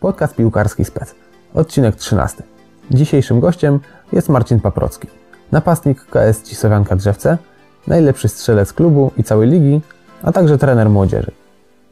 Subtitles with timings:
[0.00, 1.14] podcast piłkarski spec,
[1.54, 2.42] odcinek 13.
[2.90, 3.80] Dzisiejszym gościem
[4.12, 5.08] jest Marcin Paprocki,
[5.52, 7.38] napastnik KS Cisowianka Drzewce,
[7.86, 9.80] najlepszy strzelec klubu i całej ligi,
[10.22, 11.30] a także trener młodzieży.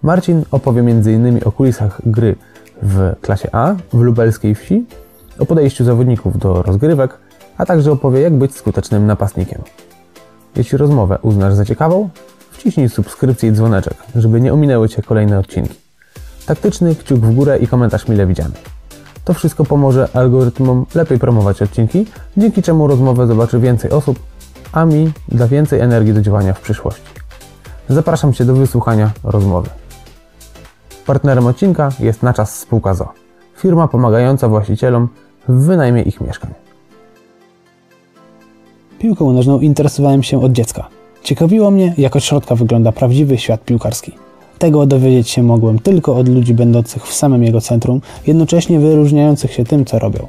[0.03, 1.41] Marcin opowie m.in.
[1.45, 2.37] o kulisach gry
[2.83, 4.87] w klasie A w lubelskiej wsi,
[5.39, 7.19] o podejściu zawodników do rozgrywek,
[7.59, 9.63] a także opowie jak być skutecznym napastnikiem.
[10.57, 12.09] Jeśli rozmowę uznasz za ciekawą,
[12.51, 15.86] wciśnij subskrypcję i dzwoneczek, żeby nie ominęły Cię kolejne odcinki.
[16.47, 18.55] Taktyczny kciuk w górę i komentarz mile widziany.
[19.25, 22.07] To wszystko pomoże algorytmom lepiej promować odcinki,
[22.37, 24.19] dzięki czemu rozmowę zobaczy więcej osób,
[24.73, 27.03] a mi da więcej energii do działania w przyszłości.
[27.89, 29.69] Zapraszam Cię do wysłuchania rozmowy.
[31.07, 33.13] Partnerem odcinka jest na czas spółka ZO,
[33.57, 35.09] firma pomagająca właścicielom
[35.49, 36.55] w wynajmie ich mieszkań.
[38.99, 40.89] Piłką nożną interesowałem się od dziecka.
[41.23, 44.26] Ciekawiło mnie, jak od środka wygląda prawdziwy świat piłkarski.
[44.59, 49.65] Tego dowiedzieć się mogłem tylko od ludzi będących w samym jego centrum, jednocześnie wyróżniających się
[49.65, 50.27] tym, co robią.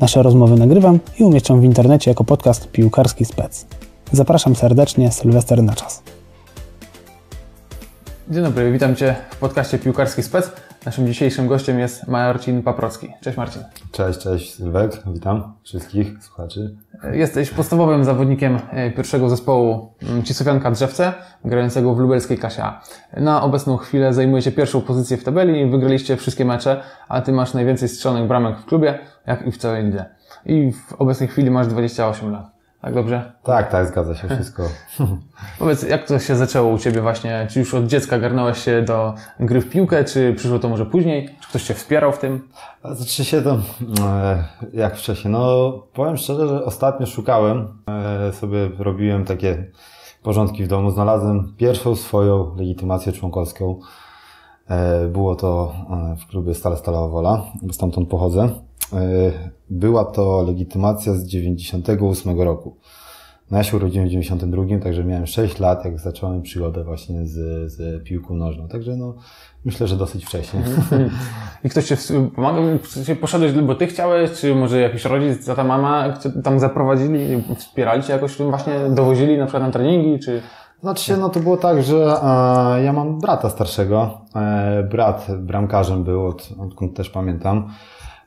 [0.00, 3.66] Nasze rozmowy nagrywam i umieszczam w internecie jako podcast Piłkarski Spec.
[4.12, 6.02] Zapraszam serdecznie, Sylwester na czas.
[8.30, 10.50] Dzień dobry, witam Cię w podcaście Piłkarski Spec.
[10.86, 13.08] Naszym dzisiejszym gościem jest Marcin Paprocki.
[13.20, 13.62] Cześć Marcin.
[13.92, 16.76] Cześć, cześć Sylwek, witam wszystkich słuchaczy.
[17.12, 21.12] Jesteś podstawowym zawodnikiem e, pierwszego zespołu mm, Cisowianka Drzewce,
[21.44, 22.82] grającego w lubelskiej klasie A.
[23.16, 27.54] Na obecną chwilę zajmujecie pierwszą pozycję w tabeli i wygraliście wszystkie mecze, a Ty masz
[27.54, 30.04] najwięcej strzelonych bramek w klubie, jak i w całej lidze.
[30.46, 32.51] I w obecnej chwili masz 28 lat.
[32.82, 33.32] Tak dobrze?
[33.42, 34.62] Tak, tak, zgadza się wszystko.
[35.58, 37.46] Powiedz, jak to się zaczęło u Ciebie właśnie?
[37.50, 41.28] Czy już od dziecka garnąłeś się do gry w piłkę, czy przyszło to może później?
[41.40, 42.48] Czy ktoś Cię wspierał w tym?
[42.84, 43.58] Znaczy się to,
[44.04, 47.68] e, jak wcześniej, no powiem szczerze, że ostatnio szukałem,
[48.28, 49.64] e, sobie robiłem takie
[50.22, 53.80] porządki w domu, znalazłem pierwszą swoją legitymację członkowską.
[54.68, 55.72] E, było to
[56.20, 58.48] w klubie Stale Stalowa Wola, bo stamtąd pochodzę.
[59.70, 62.76] Była to legitymacja z 98 roku.
[63.52, 67.72] No ja się urodziłem w 92, także miałem 6 lat, jak zacząłem przygodę właśnie z,
[67.72, 68.68] z piłką nożną.
[68.68, 69.14] Także no,
[69.64, 70.60] myślę, że dosyć wcześnie.
[71.64, 71.96] I ktoś Cię
[72.34, 72.64] pomagał?
[73.06, 76.14] Czy poszedłeś, bo Ty chciałeś, czy może jakiś rodzic, tata, mama
[76.44, 80.42] tam zaprowadzili, wspierali Cię jakoś, właśnie dowozili na przykład na treningi, czy...
[80.80, 84.20] Znaczy no to było tak, że e, ja mam brata starszego.
[84.36, 87.68] E, brat bramkarzem był, od, odkąd też pamiętam.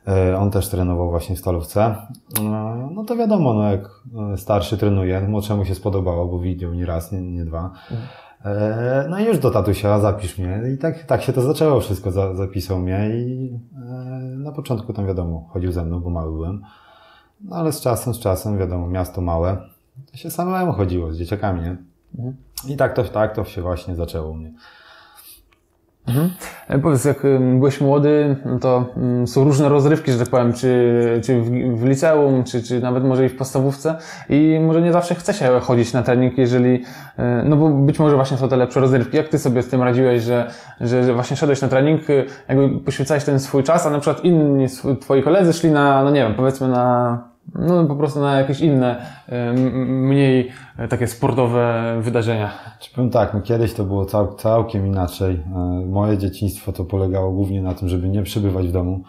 [0.08, 1.84] E, on też trenował właśnie w stalówce.
[2.40, 3.90] E, no to wiadomo, no jak
[4.32, 7.70] e, starszy trenuje, młodszemu się spodobało, bo widział nie raz, nie, nie dwa.
[9.08, 10.62] No i już do tatusia, zapisz mnie.
[10.74, 13.58] I tak, tak się to zaczęło wszystko, zapisał mnie i
[14.36, 16.62] na początku tam wiadomo, chodził ze mną, bo mały byłem.
[17.40, 19.56] No ale z czasem, z czasem, wiadomo, miasto małe,
[20.10, 21.76] to się samemu chodziło z dzieciakami, nie?
[22.14, 22.36] Mhm.
[22.68, 24.52] I tak to, tak to się właśnie zaczęło u mnie.
[26.08, 26.30] Mhm.
[26.68, 27.22] E, powiedz, jak
[27.58, 28.84] byłeś młody, no to
[29.26, 31.50] są różne rozrywki, że tak powiem, czy, czy w,
[31.80, 33.96] w, liceum, czy, czy nawet może i w podstawówce
[34.28, 36.84] i może nie zawsze chce się chodzić na trening, jeżeli,
[37.18, 39.16] e, no bo być może właśnie są te lepsze rozrywki.
[39.16, 40.50] Jak ty sobie z tym radziłeś, że,
[40.80, 44.24] że, że właśnie szedłeś na trening, e, jakby poświęcałeś ten swój czas, a na przykład
[44.24, 44.66] inni
[45.00, 49.06] twoi koledzy szli na, no nie wiem, powiedzmy na no po prostu na jakieś inne,
[49.86, 52.50] mniej e, takie sportowe wydarzenia.
[52.80, 55.34] Czy powiem tak, no kiedyś to było cał, całkiem inaczej.
[55.34, 59.00] E, moje dzieciństwo to polegało głównie na tym, żeby nie przebywać w domu.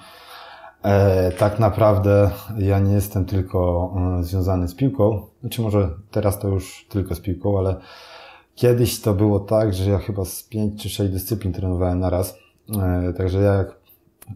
[0.83, 6.85] E, tak naprawdę ja nie jestem tylko związany z piłką, znaczy może teraz to już
[6.89, 7.75] tylko z piłką, ale
[8.55, 12.37] kiedyś to było tak, że ja chyba z pięć czy sześć dyscyplin trenowałem na raz.
[13.17, 13.76] Także ja jak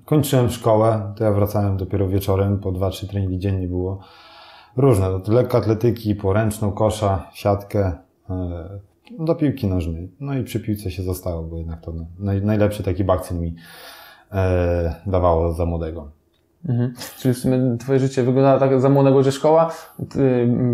[0.05, 3.99] kończyłem szkołę, to ja wracałem dopiero wieczorem, po dwa, trzy treningi dziennie było.
[4.77, 7.91] Różne, od lekkoatletyki, poręczną, kosza, siatkę,
[8.29, 8.79] e,
[9.19, 10.11] do piłki nożnej.
[10.19, 13.55] No i przy piłce się zostało, bo jednak to naj, najlepszy taki bakcyn mi
[14.31, 16.11] e, dawało za młodego.
[16.69, 16.93] Mhm.
[17.19, 19.71] Czyli w sumie twoje życie wygląda tak za młodego, że szkoła,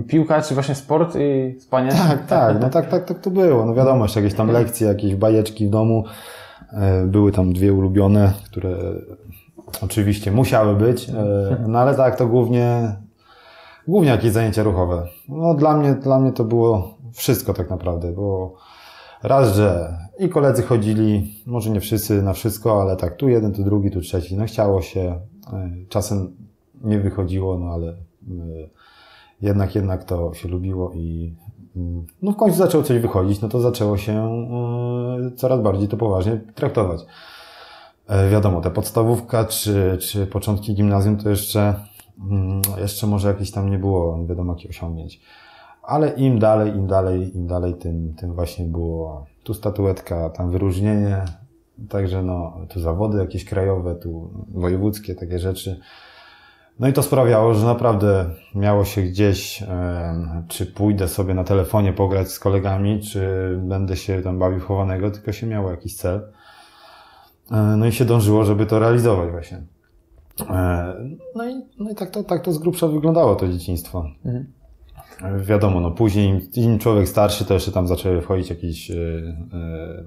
[0.08, 1.92] piłka, czy właśnie sport i spanie?
[1.92, 3.66] Tak, tak, no tak, tak, tak to było.
[3.66, 6.04] No wiadomo, jeszcze jakieś tam lekcje, jakieś bajeczki w domu.
[6.74, 8.78] E, były tam dwie ulubione, które
[9.82, 11.14] oczywiście musiały być, e,
[11.68, 12.96] no ale tak, to głównie,
[13.88, 15.08] głównie jakieś zajęcia ruchowe.
[15.30, 18.56] No dla mnie, dla mnie to było wszystko tak naprawdę, bo
[19.24, 23.64] raz, że i koledzy chodzili, może nie wszyscy na wszystko, ale tak, tu jeden, tu
[23.64, 25.20] drugi, tu trzeci, no chciało się,
[25.54, 26.36] e, czasem
[26.84, 27.94] nie wychodziło, no ale
[29.42, 31.36] jednak, jednak to się lubiło i.
[32.22, 36.42] no w końcu zaczęło coś wychodzić, no to zaczęło się e, coraz bardziej to poważnie
[36.56, 37.06] traktować.
[38.08, 41.74] E, wiadomo, ta podstawówka czy, czy początki gimnazjum to jeszcze,
[42.30, 45.22] mm, jeszcze może jakieś tam nie było, wiadomo jakie osiągnięć.
[45.84, 51.26] Ale im dalej, im dalej, im dalej, tym, tym właśnie było tu statuetka, tam wyróżnienie,
[51.90, 55.80] Także no, tu zawody jakieś krajowe, tu wojewódzkie, takie rzeczy.
[56.80, 58.26] No i to sprawiało, że naprawdę
[58.56, 63.22] miało się gdzieś, e, czy pójdę sobie na telefonie pograć z kolegami, czy
[63.64, 66.32] będę się tam bawił chowanego, tylko się miało jakiś cel.
[67.52, 69.62] E, no i się dążyło, żeby to realizować właśnie.
[70.50, 70.94] E,
[71.36, 74.06] no i, no i tak, to, tak to z grubsza wyglądało to dzieciństwo.
[74.26, 74.46] Mhm.
[75.40, 78.92] Wiadomo, no później im człowiek starszy, to jeszcze tam zaczęły wchodzić jakieś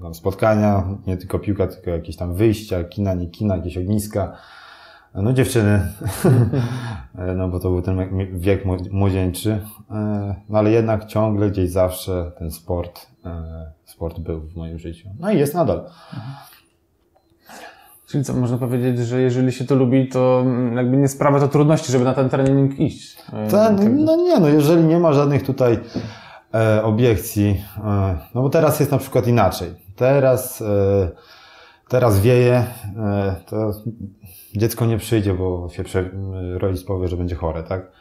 [0.01, 4.37] tam spotkania, nie tylko piłka, tylko jakieś tam wyjścia, kina, nie kina, jakieś ogniska.
[5.15, 5.87] No dziewczyny,
[7.37, 7.97] no bo to był ten
[8.39, 9.59] wiek młodzieńczy,
[10.49, 13.07] no ale jednak ciągle gdzieś zawsze ten sport,
[13.85, 15.09] sport był w moim życiu.
[15.19, 15.85] No i jest nadal.
[18.11, 21.91] Czyli co, można powiedzieć, że jeżeli się to lubi, to jakby nie sprawia to trudności,
[21.91, 23.17] żeby na ten trening iść?
[23.51, 25.79] Ten, no nie, no jeżeli nie ma żadnych tutaj
[26.53, 29.73] e, obiekcji, e, no bo teraz jest na przykład inaczej.
[29.95, 31.09] Teraz, e,
[31.89, 32.63] teraz wieje,
[32.97, 33.71] e, to
[34.55, 36.09] dziecko nie przyjdzie, bo się prze,
[36.57, 37.91] rodzic powie, że będzie chore, tak?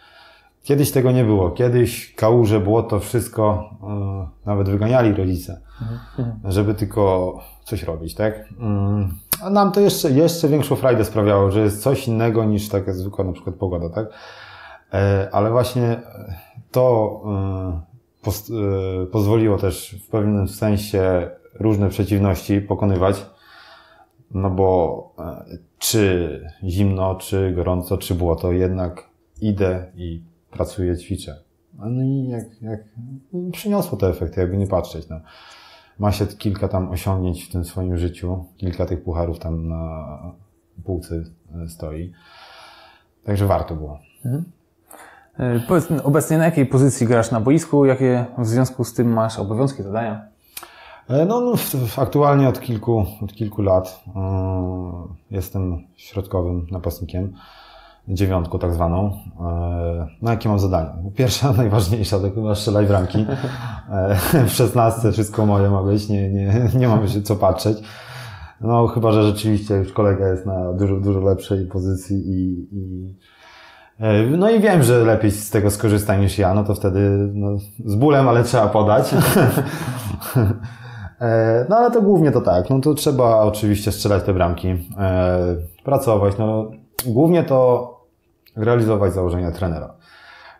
[0.62, 1.50] Kiedyś tego nie było.
[1.50, 6.52] Kiedyś kałuże, błoto, wszystko, yy, nawet wyganiali rodzice, mhm.
[6.52, 8.38] żeby tylko coś robić, tak?
[8.38, 9.08] Yy,
[9.42, 13.24] a nam to jeszcze, jeszcze większą frajdę sprawiało, że jest coś innego niż taka zwykła
[13.24, 14.06] na przykład pogoda, tak?
[14.92, 16.00] Yy, ale właśnie
[16.70, 17.20] to
[18.22, 18.52] poz,
[19.12, 23.26] pozwoliło też w pewnym sensie różne przeciwności pokonywać,
[24.30, 25.14] no bo
[25.80, 29.08] czy zimno, czy gorąco, czy błoto, jednak
[29.40, 31.36] idę i pracuję, ćwiczę.
[31.78, 32.80] No i jak, jak
[33.52, 35.08] przyniosło te efekty, jakby nie patrzeć.
[35.08, 35.20] No.
[35.98, 40.06] Ma się kilka tam osiągnięć w tym swoim życiu, kilka tych pucharów tam na
[40.84, 41.24] półce
[41.68, 42.12] stoi.
[43.24, 43.98] Także warto było.
[44.24, 44.44] Mhm.
[45.38, 47.84] E, powiedz, obecnie na jakiej pozycji grasz na boisku?
[47.84, 50.29] Jakie w związku z tym masz obowiązki, zadania?
[51.10, 51.52] E, no, no
[51.96, 54.20] aktualnie od kilku, od kilku lat e,
[55.30, 57.32] jestem środkowym napastnikiem,
[58.08, 59.18] dziewiątką tak zwaną.
[59.40, 60.90] E, no jakie mam zadanie?
[61.16, 63.26] Pierwsza, najważniejsza, to chyba strzelaj bramki.
[64.48, 67.78] W szesnastce wszystko moje ma być, nie, nie, nie mam się co patrzeć.
[68.60, 73.14] No chyba, że rzeczywiście już kolega jest na dużo, dużo lepszej pozycji i, i
[74.38, 77.94] no i wiem, że lepiej z tego skorzysta niż ja, no to wtedy no, z
[77.94, 79.14] bólem, ale trzeba podać.
[81.20, 85.56] E, no ale to głównie to tak, no to trzeba oczywiście strzelać te bramki, e,
[85.84, 86.70] pracować, no
[87.06, 87.90] głównie to
[88.56, 89.94] realizować założenia trenera.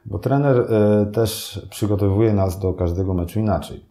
[0.07, 3.91] Bo trener e, też przygotowuje nas do każdego meczu inaczej.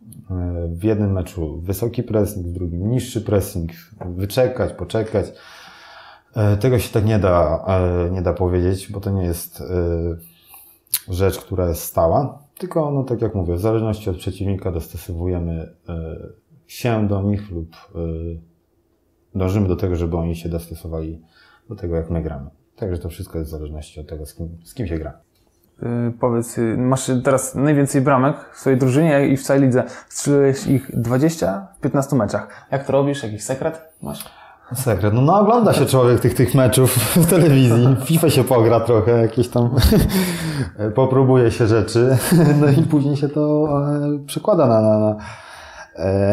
[0.67, 3.71] W jednym meczu wysoki pressing, w drugim niższy pressing,
[4.05, 5.25] wyczekać, poczekać.
[6.59, 7.65] Tego się tak nie da,
[8.11, 9.63] nie da powiedzieć, bo to nie jest
[11.07, 15.73] rzecz, która jest stała, tylko, no tak jak mówię, w zależności od przeciwnika dostosowujemy
[16.69, 18.39] się do nich lub y,
[19.35, 21.21] dążymy do tego, żeby oni się dostosowali
[21.69, 22.49] do tego, jak my gramy.
[22.75, 25.13] Także to wszystko jest w zależności od tego, z kim, z kim się gra.
[25.81, 25.87] Yy,
[26.19, 29.83] powiedz, y, masz teraz najwięcej bramek w swojej drużynie i w całej lidze.
[30.09, 32.67] Strzeliłeś ich 20 w 15 meczach.
[32.71, 33.23] Jak to robisz?
[33.23, 34.25] Jakiś sekret masz?
[34.73, 35.13] Sekret.
[35.13, 37.95] No, no ogląda się człowiek tych, tych meczów w telewizji.
[38.05, 39.75] FIFA się pogra trochę, jakieś tam
[40.95, 42.17] popróbuje się rzeczy.
[42.61, 43.67] No i później się to
[44.05, 45.15] e, przekłada na, na, na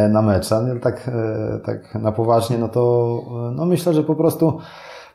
[0.09, 0.77] na mecze.
[0.83, 4.59] Tak, e, tak na poważnie, no to no myślę, że po prostu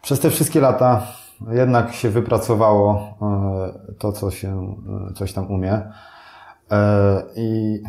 [0.02, 1.08] przez te wszystkie lata
[1.52, 4.76] jednak się wypracowało e, to, co się
[5.16, 5.82] coś tam umie.
[7.36, 7.80] I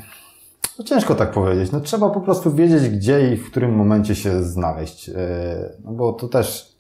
[0.79, 1.73] no ciężko tak powiedzieć.
[1.73, 5.11] No trzeba po prostu wiedzieć, gdzie i w którym momencie się znaleźć.
[5.85, 6.77] No bo to też,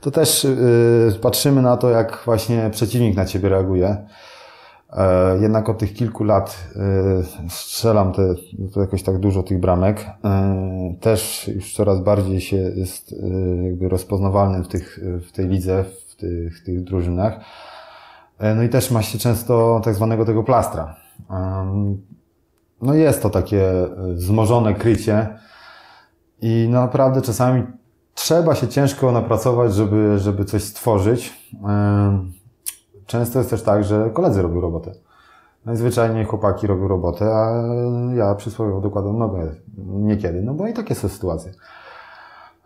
[0.00, 0.46] to też
[1.22, 4.06] patrzymy na to, jak właśnie przeciwnik na ciebie reaguje.
[4.94, 8.34] E, jednak od tych kilku lat e, strzelam te,
[8.76, 10.06] jakoś tak dużo tych bramek.
[10.24, 13.14] E, też już coraz bardziej się jest
[13.62, 17.40] jakby rozpoznawalnym w, tych, w tej lidze, w tych, tych drużynach.
[18.56, 20.96] No i też ma się często tak zwanego tego plastra.
[22.82, 23.72] No jest to takie
[24.14, 25.28] wzmożone krycie
[26.40, 27.62] i naprawdę czasami
[28.14, 31.50] trzeba się ciężko napracować, żeby, żeby coś stworzyć
[33.06, 34.92] często jest też tak, że koledzy robią robotę.
[35.64, 37.64] Najzwyczajniej chłopaki robią robotę, a
[38.14, 41.52] ja przysłowiowo dokładam nogę niekiedy, no bo i takie są sytuacje.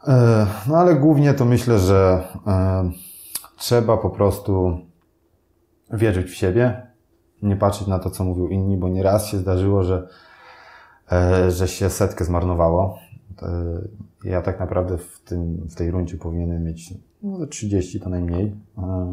[0.07, 2.91] E, no ale głównie to myślę, że e,
[3.57, 4.79] trzeba po prostu
[5.91, 6.87] wierzyć w siebie,
[7.43, 10.09] nie patrzeć na to, co mówią inni, bo nieraz się zdarzyło, że,
[11.13, 12.99] e, że się setkę zmarnowało.
[14.25, 18.55] Ja tak naprawdę w, tym, w tej rundzie powinienem mieć no 30 to najmniej,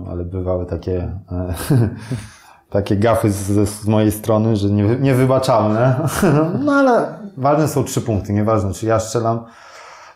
[0.10, 1.54] ale bywały takie, e,
[2.70, 6.08] takie gafy z, z mojej strony, że nie, niewybaczalne.
[6.66, 7.08] No ale
[7.38, 9.46] ważne są trzy punkty, nieważne czy ja strzelam,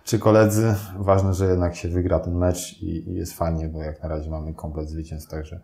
[0.04, 0.76] czy koledzy.
[0.98, 4.30] Ważne, że jednak się wygra ten mecz i, i jest fajnie, bo jak na razie
[4.30, 5.60] mamy komplet zwycięstw, także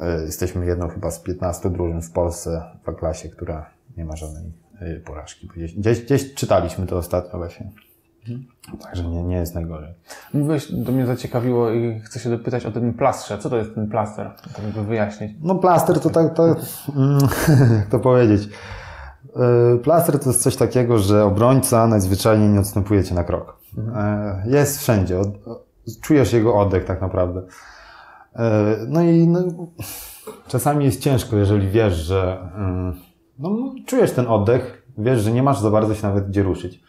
[0.00, 4.52] e, jesteśmy jedną chyba z 15 drużyn w Polsce w klasie, która nie ma żadnej
[4.80, 5.48] e, porażki.
[5.56, 7.70] Gdzieś, gdzieś czytaliśmy to ostatnio właśnie.
[8.82, 9.94] Także nie, nie jest najgorzej.
[10.34, 13.38] Mówiłeś, to mnie zaciekawiło i chcę się dopytać o ten plastrze.
[13.38, 14.30] Co to jest ten plaster?
[14.56, 15.32] To by wyjaśnić.
[15.42, 16.44] No plaster to tak, to,
[16.96, 17.18] mm,
[17.78, 18.48] jak to powiedzieć.
[19.36, 23.56] E, Plaster to jest coś takiego, że obrońca najzwyczajniej nie odstępuje cię na krok.
[23.96, 25.20] E, Jest wszędzie.
[26.02, 27.42] Czujesz jego oddech tak naprawdę.
[28.36, 29.40] E, No i no,
[30.48, 32.94] czasami jest ciężko, jeżeli wiesz, że mm,
[33.38, 36.80] no, czujesz ten oddech, wiesz, że nie masz za bardzo się nawet gdzie ruszyć.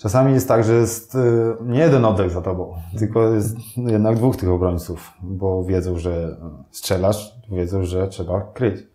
[0.00, 1.18] Czasami jest tak, że jest y,
[1.60, 6.36] nie jeden oddech za tobą, tylko jest jednak dwóch tych obrońców, bo wiedzą, że
[6.70, 8.86] strzelasz, wiedzą, że trzeba kryć.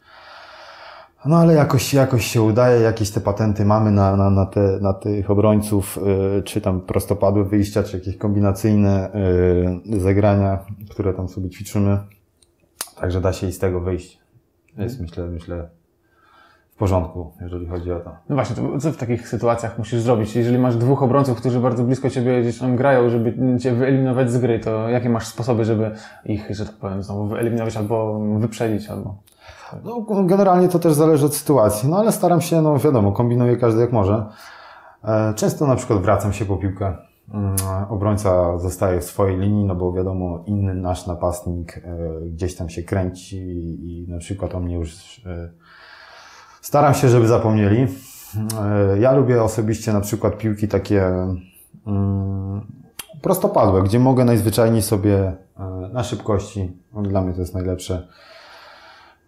[1.25, 4.93] No ale jakoś, jakoś się udaje, jakieś te patenty mamy na, na, na, te, na
[4.93, 5.99] tych obrońców,
[6.37, 9.11] y, czy tam prostopadłe wyjścia, czy jakieś kombinacyjne
[9.95, 11.97] y, zagrania, które tam sobie ćwiczymy.
[12.95, 14.19] Także da się i z tego wyjść.
[14.77, 15.69] Jest myślę, myślę
[16.75, 18.11] w porządku, jeżeli chodzi o to.
[18.29, 20.35] No właśnie, to co w takich sytuacjach musisz zrobić?
[20.35, 24.37] Jeżeli masz dwóch obrońców, którzy bardzo blisko ciebie gdzieś tam grają, żeby cię wyeliminować z
[24.37, 25.91] gry, to jakie masz sposoby, żeby
[26.25, 29.15] ich, że tak powiem, znowu wyeliminować albo wyprzedzić, albo...
[29.83, 33.81] No, generalnie to też zależy od sytuacji, no ale staram się, no wiadomo, kombinuję każdy
[33.81, 34.25] jak może.
[35.03, 36.97] E, Często na przykład wracam się po piłkę.
[37.33, 37.55] Mm,
[37.89, 41.81] Obrońca zostaje w swojej linii, no bo wiadomo, inny nasz napastnik e,
[42.29, 43.37] gdzieś tam się kręci
[43.89, 45.49] i na przykład o mnie już e,
[46.65, 47.87] staram się, żeby zapomnieli.
[48.91, 51.05] E, Ja lubię osobiście na przykład piłki takie
[51.87, 52.61] mm,
[53.21, 55.17] prostopadłe, gdzie mogę najzwyczajniej sobie
[55.59, 58.07] e, na szybkości, no, dla mnie to jest najlepsze,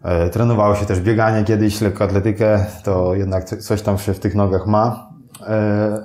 [0.02, 4.34] E, Trenowało się też bieganie kiedyś, lekkoatletykę, to jednak co- coś tam się w tych
[4.34, 5.08] nogach ma.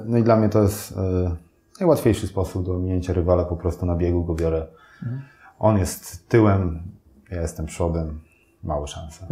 [0.05, 0.93] No i dla mnie to jest
[1.79, 4.67] najłatwiejszy sposób do ominięcia rywala, po prostu na biegu go biorę.
[5.59, 6.83] On jest tyłem,
[7.31, 8.19] ja jestem przodem,
[8.63, 9.25] małe szanse.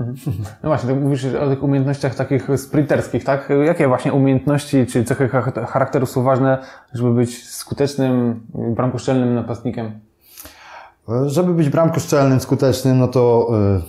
[0.64, 3.50] No właśnie, mówisz o tych umiejętnościach takich sprinterskich, tak?
[3.66, 6.58] Jakie właśnie umiejętności czy cechy cha- charakteru są ważne,
[6.94, 10.00] żeby być skutecznym, bramkoszczelnym napastnikiem?
[11.10, 13.48] E, Żeby być bramkoszczelnym, skutecznym, no to
[13.78, 13.82] e,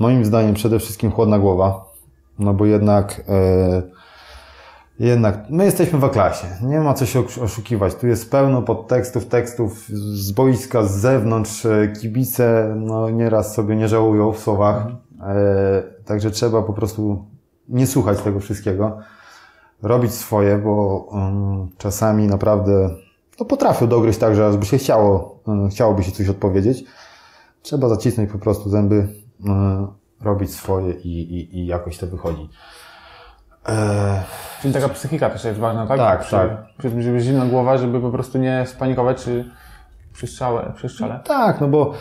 [0.00, 1.84] moim zdaniem przede wszystkim chłodna głowa.
[2.38, 3.82] No bo jednak, e,
[4.98, 6.46] jednak my jesteśmy w klasie.
[6.62, 7.94] Nie ma co się osz- oszukiwać.
[7.94, 11.66] Tu jest pełno podtekstów, tekstów z boiska, z zewnątrz.
[11.66, 14.86] e, Kibice no, nieraz sobie nie żałują w słowach.
[15.20, 17.24] E, także trzeba po prostu
[17.68, 18.98] nie słuchać tego wszystkiego.
[19.82, 22.90] Robić swoje, bo mm, czasami naprawdę
[23.40, 26.84] no, potrafią dogryźć tak, że by się chciało, e, chciałoby się coś odpowiedzieć.
[27.62, 29.08] Trzeba zacisnąć po prostu zęby,
[29.46, 29.86] e,
[30.20, 32.48] robić swoje i, i, i jakoś to wychodzi.
[33.68, 34.22] E,
[34.62, 35.98] Czyli taka psychika też jest ważna, tak?
[35.98, 36.50] Tak, przy, tak.
[36.78, 39.50] Żeby zimna głowa, żeby po prostu nie spanikować czy
[40.12, 40.72] przy strzale.
[40.76, 41.20] Przy strzale.
[41.24, 41.92] tak, no bo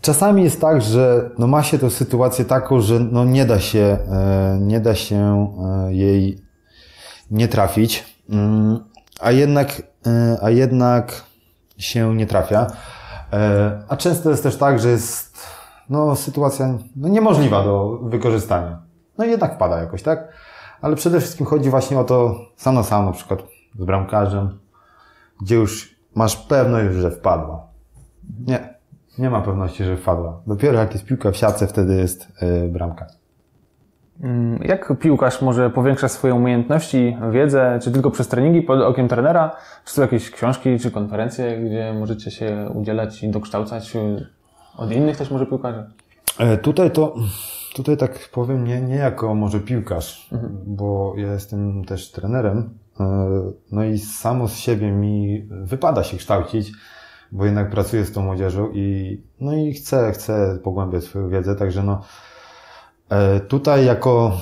[0.00, 3.98] czasami jest tak, że no ma się tę sytuację taką, że no nie da się,
[4.12, 5.48] e, nie da się
[5.86, 6.42] e, jej
[7.30, 8.84] nie trafić, mm,
[9.20, 11.24] a jednak, e, a jednak
[11.78, 12.66] się nie trafia.
[13.88, 15.46] A często jest też tak, że jest
[15.90, 18.78] no, sytuacja no, niemożliwa do wykorzystania.
[19.18, 20.28] No i jednak wpada jakoś, tak?
[20.82, 23.42] Ale przede wszystkim chodzi właśnie o to sam na sam, na przykład
[23.78, 24.58] z bramkarzem,
[25.42, 27.66] gdzie już masz pewność, że wpadła.
[28.46, 28.74] Nie,
[29.18, 30.40] nie ma pewności, że wpadła.
[30.46, 33.06] Dopiero jak jest piłka w siatce, wtedy jest yy, bramka.
[34.22, 39.56] Mm, Jak piłkarz może powiększać swoje umiejętności, wiedzę, czy tylko przez treningi pod okiem trenera?
[39.84, 44.26] Czy są jakieś książki, czy konferencje, gdzie możecie się udzielać i dokształcać y,
[44.76, 45.84] od innych też może piłkarzy?
[46.38, 47.14] E, Tutaj to,
[47.74, 50.30] tutaj tak powiem, nie, nie jako może piłkarz,
[50.66, 53.04] bo ja jestem też trenerem, e,
[53.72, 56.72] no i samo z siebie mi wypada się kształcić,
[57.32, 61.82] bo jednak pracuję z tą młodzieżą i, no i chcę, chcę pogłębiać swoją wiedzę, także
[61.82, 62.02] no,
[63.08, 64.32] e, tutaj jako,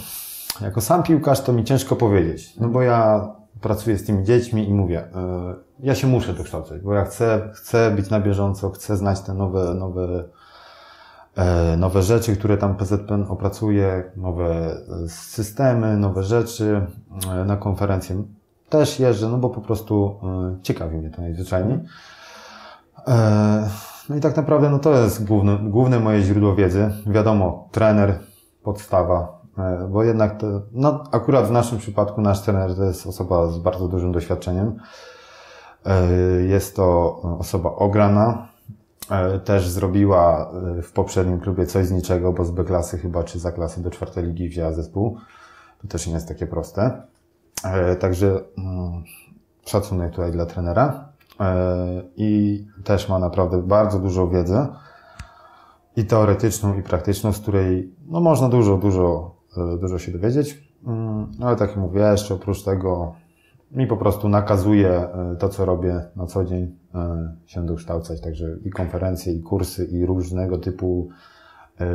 [0.60, 3.28] jako sam piłkarz to mi ciężko powiedzieć, no bo ja
[3.60, 7.90] pracuję z tymi dziećmi i mówię, e, ja się muszę dokształcać, bo ja chcę, chcę
[7.90, 10.24] być na bieżąco, chcę znać te nowe, nowe,
[11.76, 16.86] nowe rzeczy, które tam PZPN opracuje, nowe e, systemy, nowe rzeczy
[17.32, 18.22] e, na konferencję.
[18.68, 20.20] Też jeżdżę, no bo po prostu
[20.58, 21.78] e, ciekawi mnie to najzwyczajniej.
[23.08, 23.68] E,
[24.08, 26.90] No i tak naprawdę no to jest główne, główne moje źródło wiedzy.
[27.06, 28.18] Wiadomo, trener,
[28.62, 33.46] podstawa, e, bo jednak to, no akurat w naszym przypadku nasz trener to jest osoba
[33.46, 34.76] z bardzo dużym doświadczeniem.
[35.86, 38.49] E, Jest to osoba ograna, E,
[39.44, 43.38] też zrobiła e, w poprzednim klubie coś z niczego, bo z B klasy chyba, czy
[43.38, 45.18] za klasy do czwartej ligi wzięła zespół.
[45.82, 47.02] To też nie jest takie proste.
[47.64, 49.02] E, Także mm,
[49.66, 51.08] szacunek tutaj dla trenera
[51.40, 54.66] e, i też ma naprawdę bardzo dużo wiedzy
[55.96, 60.70] i teoretyczną, i praktyczną, z której no, można dużo, dużo, e, dużo się dowiedzieć.
[60.86, 63.14] Mm, Ale tak jak mówię, jeszcze oprócz tego
[63.70, 68.20] mi po prostu nakazuje e, to, co robię na co dzień, e, się dokształcać.
[68.20, 71.08] Także i konferencje, i kursy, i różnego typu
[71.80, 71.86] e,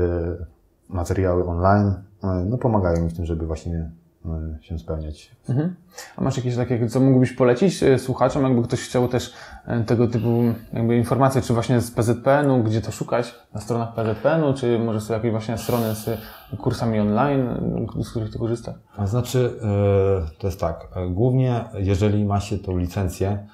[0.89, 1.93] materiały online
[2.45, 3.91] no, pomagają mi w tym, żeby właśnie
[4.61, 5.31] się spełniać.
[5.49, 5.75] Mhm.
[6.17, 9.33] A masz jakieś takie, co mógłbyś polecić e, słuchaczom, jakby ktoś chciał też
[9.65, 14.53] e, tego typu jakby informacje, czy właśnie z PZPN-u, gdzie to szukać, na stronach PZPN-u,
[14.53, 16.09] czy może są jakieś właśnie strony z
[16.61, 17.47] kursami online,
[17.99, 18.75] e, z których ty korzystasz?
[18.97, 23.47] A znaczy, e, to jest tak, e, głównie jeżeli ma się tą licencję,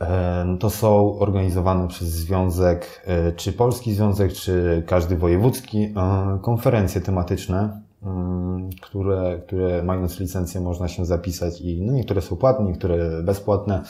[0.00, 6.38] e, no to są organizowane przez związek, e, czy polski związek, czy każdy wojewódzki, e,
[6.42, 7.83] konferencje tematyczne,
[8.82, 13.82] które, które mając licencję można się zapisać i no niektóre są płatne, niektóre bezpłatne.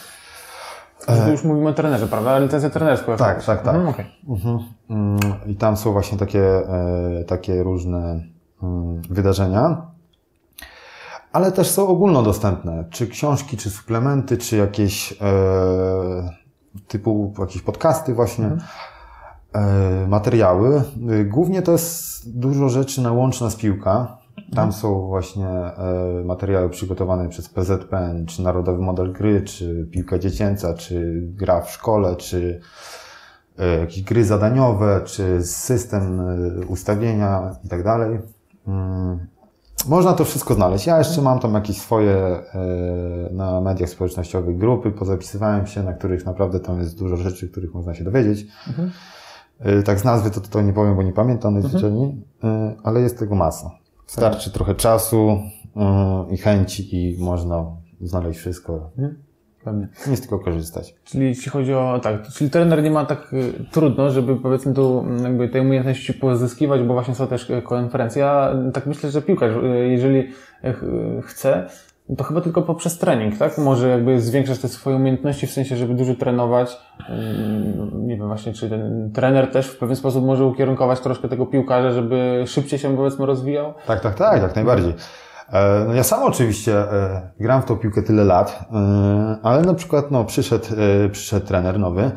[1.06, 2.38] To już mówimy o trenerze, prawda?
[2.38, 3.10] Licencja trenerską.
[3.10, 3.74] jak Tak, tak, tak.
[3.74, 4.06] Mhm, okej.
[4.28, 4.58] Mhm.
[4.90, 8.24] Mm, I tam są właśnie takie, e, takie różne
[8.62, 9.86] mm, wydarzenia.
[11.32, 12.84] Ale też są ogólnodostępne.
[12.90, 15.16] Czy książki, czy suplementy, czy jakieś e,
[16.88, 18.58] typu jakieś podcasty właśnie, e,
[20.08, 20.82] materiały.
[21.10, 24.18] Y, Głównie to jest dużo rzeczy na łączna z piłka.
[24.54, 25.74] Tam są właśnie e,
[26.24, 32.16] materiały przygotowane przez PZPN, czy Narodowy Model Gry, czy piłka dziecięca, czy gra w szkole,
[32.16, 32.60] czy
[33.58, 38.18] e, jakieś gry zadaniowe, czy system e, ustawienia i tak dalej.
[38.66, 39.26] Mm.
[39.88, 40.86] Można to wszystko znaleźć.
[40.86, 42.42] Ja jeszcze mam tam jakieś swoje e,
[43.32, 47.94] na mediach społecznościowych grupy, pozapisywałem się, na których naprawdę tam jest dużo rzeczy, których można
[47.94, 48.46] się dowiedzieć.
[48.78, 48.90] E,
[49.84, 53.34] Tak z nazwy to, to nie powiem, bo nie pamiętam najzwyczajniej, e, ale jest tego
[53.34, 53.70] masa.
[54.06, 55.38] Starczy trochę czasu
[55.76, 57.64] e, i chęci i można
[58.00, 58.90] znaleźć wszystko.
[59.64, 59.88] Pewnie.
[60.06, 60.94] Nic tylko korzystać.
[61.04, 65.00] Czyli jeśli chodzi o, tak, czyli trener nie ma tak y, trudno, żeby powiedzmy tu
[65.00, 68.22] mm, jakby tej umiejętności pozyskiwać, bo właśnie są też y, konferencje.
[68.22, 71.66] Ja y, tak myślę, że piłkarz, y, jeżeli y, ch- y, chce,
[72.18, 73.58] to chyba tylko poprzez trening, tak?
[73.58, 76.76] Może jakby zwiększać te swoje umiejętności w sensie, żeby dużo trenować.
[77.08, 81.46] Ym, Nie wiem właśnie, czy ten trener też w pewien sposób może ukierunkować troszkę tego
[81.46, 83.74] piłkarza, żeby szybciej się powiedzmy rozwijał.
[83.86, 84.94] Tak, tak, tak, jak najbardziej.
[85.52, 89.74] E, No ja sam oczywiście e, gram w tą piłkę tyle lat, e, ale na
[89.74, 90.66] przykład no, przyszedł,
[91.12, 92.10] przyszedł trener nowy,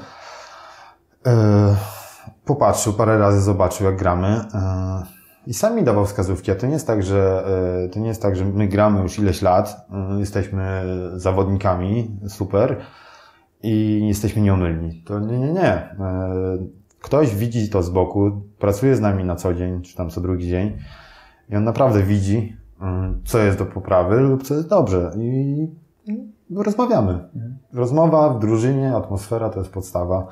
[2.45, 4.41] popatrzył parę razy, zobaczył jak gramy
[5.47, 6.51] i sam mi dawał wskazówki.
[6.51, 7.43] A to nie jest tak, że
[7.85, 10.83] e, to nie jest tak, że my gramy już ileś lat, e, jesteśmy
[11.15, 12.77] zawodnikami, super
[13.63, 15.03] i jesteśmy nieomylni.
[15.05, 15.73] To nie, nie, nie.
[15.73, 16.57] E,
[17.01, 20.47] Ktoś widzi to z boku, pracuje z nami na co dzień, czy tam co drugi
[20.47, 20.77] dzień
[21.49, 25.11] i on naprawdę widzi, mm, co jest do poprawy lub co jest dobrze.
[25.19, 25.67] I
[26.55, 27.29] rozmawiamy.
[27.73, 30.27] Rozmowa w drużynie, atmosfera to jest podstawa.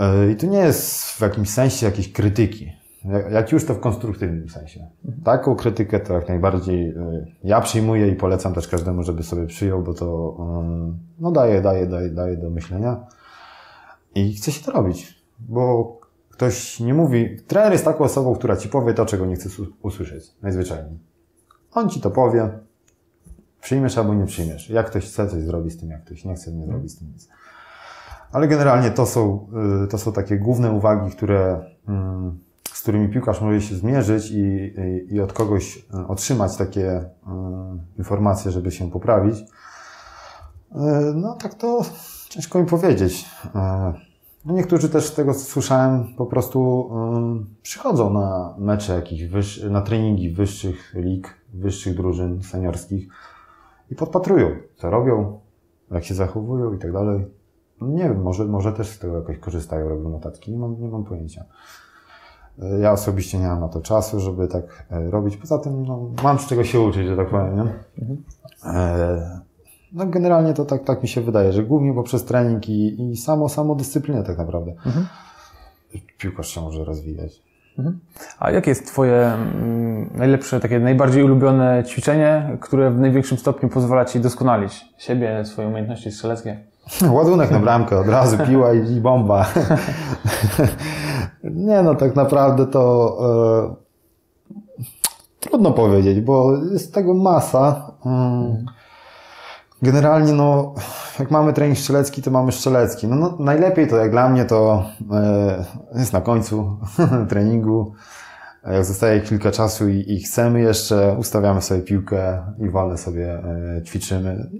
[0.00, 2.81] Yy, I to nie jest w jakimś sensie jakiejś krytyki.
[3.04, 4.86] Jak- już to w konstruktywnym sensie.
[5.24, 9.82] Taką krytykę to jak najbardziej yy, ja przyjmuję i polecam też każdemu, żeby sobie przyjął,
[9.82, 10.36] bo to
[10.88, 13.00] yy, no daje, daje, daje, daje do myślenia.
[14.14, 15.96] I chce się to robić, bo
[16.30, 17.36] ktoś nie mówi.
[17.46, 20.24] Trener jest taką osobą, która ci powie to, czego nie chcesz u- usłyszeć.
[20.42, 20.98] Najzwyczajniej.
[21.74, 22.48] On ci to powie,
[23.60, 24.70] przyjmiesz albo nie przyjmiesz.
[24.70, 27.08] Jak ktoś chce coś zrobi z tym, jak ktoś nie chce, nie zrobi z tym
[27.12, 27.28] nic.
[28.32, 29.46] Ale generalnie to są,
[29.84, 32.38] y, to są takie główne uwagi, które, mm,
[32.82, 37.04] z którymi piłkarz może się zmierzyć i, i, i od kogoś y, otrzymać takie y,
[37.98, 39.38] informacje, żeby się poprawić.
[39.38, 39.44] Y,
[41.14, 41.82] No tak to
[42.28, 43.26] ciężko mi powiedzieć.
[44.44, 46.90] No niektórzy też z tego, co słyszałem, po prostu
[47.62, 53.08] przychodzą na mecze jakichś wyższ- na treningi wyższych lig, wyższych drużyn seniorskich
[53.90, 55.40] i podpatrują, co robią,
[55.90, 57.26] jak się zachowują i tak dalej.
[57.80, 61.04] Nie wiem, może, może też z tego jakoś korzystają, robią notatki, nie mam, nie mam
[61.04, 61.44] pojęcia.
[62.58, 65.36] Y, Ja osobiście nie mam na to czasu, żeby tak e, robić.
[65.36, 67.64] Poza tym, no, mam z czego się uczyć, że tak powiem, nie?
[68.70, 69.40] E,
[69.92, 73.48] No generalnie to tak, tak mi się wydaje, że głównie poprzez trening i, i samo,
[73.48, 74.72] samo dyscyplinę tak naprawdę
[76.18, 77.42] piłkarz się może rozwijać.
[78.38, 84.04] A jakie jest Twoje mm, najlepsze, takie najbardziej ulubione ćwiczenie, które w największym stopniu pozwala
[84.04, 86.58] Ci doskonalić siebie, swoje umiejętności strzeleckie?
[87.10, 89.46] Ładunek na bramkę, od razu piła i, i bomba.
[91.42, 93.16] Nie no, tak naprawdę to
[93.70, 93.74] e,
[95.40, 97.92] trudno powiedzieć, bo jest tego masa.
[98.06, 98.66] Mm.
[99.82, 100.74] Generalnie no,
[101.18, 103.06] jak mamy trening strzelecki, to mamy strzelecki.
[103.06, 106.76] No, no najlepiej to jak dla mnie to e, jest na końcu
[107.30, 107.92] treningu.
[108.64, 113.82] Jak zostaje kilka czasu i, i chcemy jeszcze, ustawiamy sobie piłkę i wolne sobie e,
[113.84, 114.50] ćwiczymy.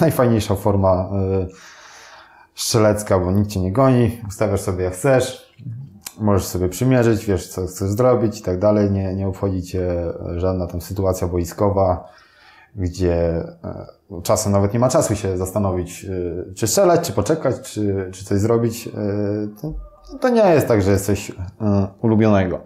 [0.00, 1.10] najfajniejsza forma
[2.54, 5.49] strzelecka, bo nikt cię nie goni, ustawiasz sobie jak chcesz,
[6.18, 9.88] możesz sobie przymierzyć, wiesz co chcesz zrobić i tak dalej, nie, nie obchodzi cię
[10.36, 12.08] żadna tam sytuacja boiskowa,
[12.76, 13.14] gdzie
[13.64, 13.86] e,
[14.22, 18.40] czasem nawet nie ma czasu się zastanowić, e, czy strzelać, czy poczekać, czy, czy coś
[18.40, 18.88] zrobić.
[18.88, 18.92] E,
[19.62, 19.72] to,
[20.20, 21.32] to nie jest tak, że jest coś
[22.02, 22.60] ulubionego.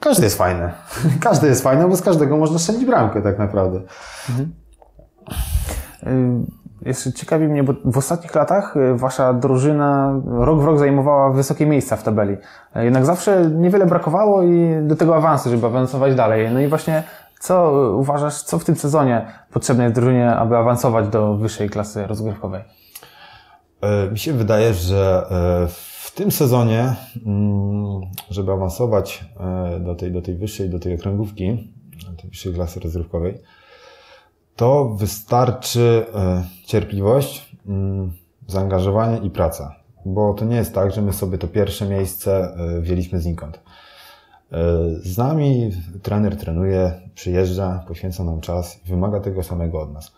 [0.00, 0.72] Każdy jest fajny.
[1.20, 3.80] Każdy jest fajny, bo z każdego można strzelić bramkę tak naprawdę.
[4.30, 4.52] Mhm.
[6.86, 11.96] Jeszcze ciekawi mnie, bo w ostatnich latach wasza drużyna rok w rok zajmowała wysokie miejsca
[11.96, 12.36] w tabeli.
[12.74, 16.50] Jednak zawsze niewiele brakowało i do tego awansu, żeby awansować dalej.
[16.52, 17.02] No i właśnie
[17.42, 22.62] co uważasz, co w tym sezonie potrzebne jest drużynie, aby awansować do wyższej klasy rozgrywkowej?
[23.80, 26.94] E, mi się wydaje, że e, w tym sezonie,
[27.26, 31.72] mm, żeby awansować e, do tej, do tej wyższej, do tej okręgówki,
[32.10, 33.38] do tej wyższej klasy rozgrywkowej,
[34.56, 36.06] to wystarczy
[36.66, 38.12] cierpliwość, mm,
[38.46, 39.76] zaangażowanie i praca.
[40.06, 43.60] Bo to nie jest tak, że my sobie to pierwsze miejsce wzięliśmy znikąd.
[45.02, 45.70] Z nami
[46.02, 50.12] trener trenuje, przyjeżdża, poświęca nam czas i wymaga tego samego od nas.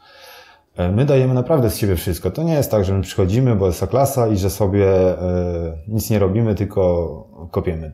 [0.93, 2.31] My dajemy naprawdę z siebie wszystko.
[2.31, 6.11] To nie jest tak, że my przychodzimy, bo jest klasa i że sobie e, nic
[6.11, 7.93] nie robimy, tylko kopiemy.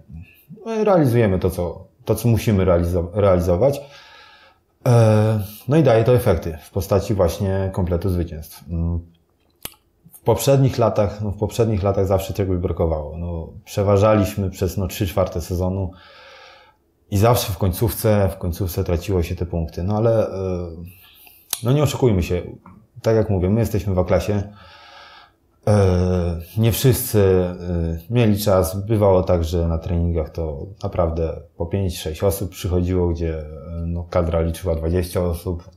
[0.67, 2.65] My realizujemy to, co, to, co musimy
[3.15, 3.81] realizować.
[4.87, 8.65] E, no i daje to efekty w postaci właśnie kompletu zwycięstw.
[8.69, 9.01] Mm.
[10.13, 13.19] W poprzednich latach, no w poprzednich latach zawsze czegoś brakowało.
[13.19, 15.91] No, przeważaliśmy przez no, 3 czwarte sezonu
[17.11, 19.83] i zawsze w końcówce, w końcówce traciło się te punkty.
[19.83, 20.33] No ale, e,
[21.63, 22.43] no nie oszukujmy się.
[23.03, 24.35] Tak jak mówię, my jesteśmy w A-klasie.
[24.35, 24.53] E,
[26.59, 27.55] nie wszyscy e,
[28.11, 28.87] mieli czas.
[28.87, 33.45] Bywało tak, że na treningach to naprawdę po 5-6 osób przychodziło, gdzie
[33.87, 35.71] no, kadra liczyła 20 osób.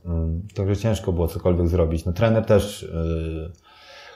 [0.54, 2.04] Także ciężko było cokolwiek zrobić.
[2.04, 2.92] No, trener też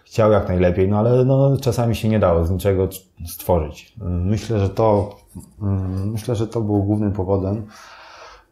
[0.08, 2.88] chciał jak najlepiej, no ale no, czasami się nie dało z niczego
[3.26, 3.94] stworzyć.
[4.00, 5.16] Myślę, że to,
[5.62, 7.66] mm, myślę, że to było głównym powodem,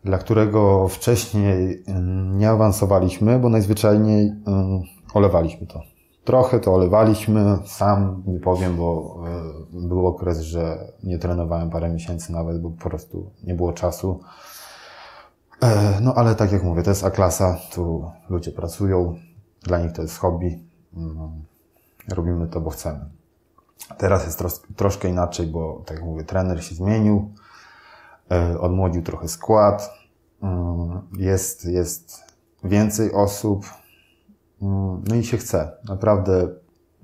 [0.05, 4.83] dla którego wcześniej mm, nie awansowaliśmy, bo najzwyczajniej mm,
[5.15, 5.96] olewaliśmy to.
[6.27, 9.17] Trochę to olewaliśmy, sam nie powiem, bo
[9.75, 14.21] e, był okres, że nie trenowałem parę miesięcy nawet, bo po prostu nie było czasu.
[15.63, 19.15] E, no ale tak jak mówię, to jest A-klasa, tu ludzie pracują,
[19.63, 20.65] dla nich to jest hobby,
[22.15, 23.01] robimy to, bo chcemy.
[23.99, 27.31] Teraz jest tros troszkę inaczej, bo tak jak mówię, trener się zmienił,
[28.31, 29.91] e, odmłodził trochę skład,
[30.43, 32.25] mm, jest, jest
[32.65, 33.67] więcej osób,
[34.61, 35.73] no i się chce.
[35.89, 36.49] Naprawdę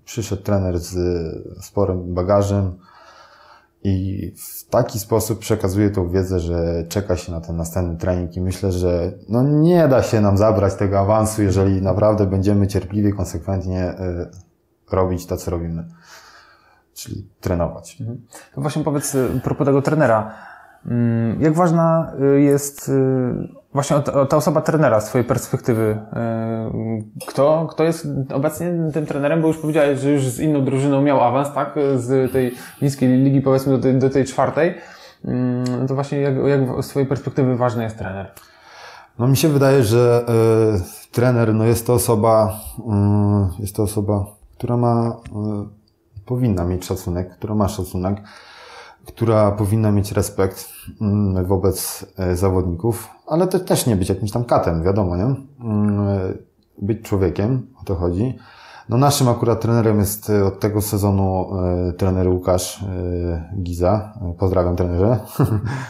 [0.04, 0.94] przyszedł trener z
[1.64, 2.78] sporym bagażem
[3.84, 8.40] i w taki sposób przekazuje tą wiedzę, że czeka się na ten następny trening i
[8.40, 13.80] myślę, że no nie da się nam zabrać tego awansu, jeżeli naprawdę będziemy cierpliwie, konsekwentnie
[13.80, 14.30] e,
[14.90, 15.88] robić to, co robimy.
[16.94, 18.00] Czyli trenować.
[18.00, 18.26] Mhm.
[18.54, 20.34] To właśnie powiedz, y, propos tego trenera,
[21.38, 22.92] jak ważna y, jest y,
[23.72, 25.98] właśnie ta osoba trenera z Twojej perspektywy?
[27.26, 29.42] Kto, kto jest obecnie tym trenerem?
[29.42, 31.74] Bo już powiedziałeś, że już z inną drużyną miał awans, tak?
[31.96, 34.74] Z tej niskiej ligi powiedzmy do tej, do tej czwartej.
[35.24, 38.30] Mm, to właśnie jak, jak z Twojej perspektywy ważny jest trener?
[39.18, 40.24] No mi się wydaje, że
[41.08, 42.60] y, trener no jest to osoba,
[43.58, 44.26] y, jest to osoba
[44.62, 45.66] która ma, e,
[46.26, 48.22] powinna mieć szacunek, która ma szacunek,
[49.06, 50.68] która powinna mieć respekt
[51.00, 55.34] mm, wobec e, zawodników, ale to też nie być jakimś tam katem, wiadomo, nie?
[55.60, 56.34] Mm, e,
[56.78, 58.38] być człowiekiem, o to chodzi.
[58.88, 61.50] No naszym akurat trenerem jest od tego sezonu
[61.98, 62.84] trener Łukasz
[63.62, 64.12] Giza.
[64.38, 65.20] Pozdrawiam trenerze.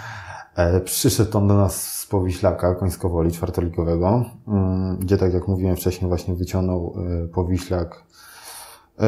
[0.84, 6.34] Przyszedł on do nas z Powiślaka, Końskowoli, czwartoligowego, mm, gdzie tak jak mówiłem wcześniej właśnie
[6.34, 6.94] wyciągnął
[7.34, 8.31] Powiślak E,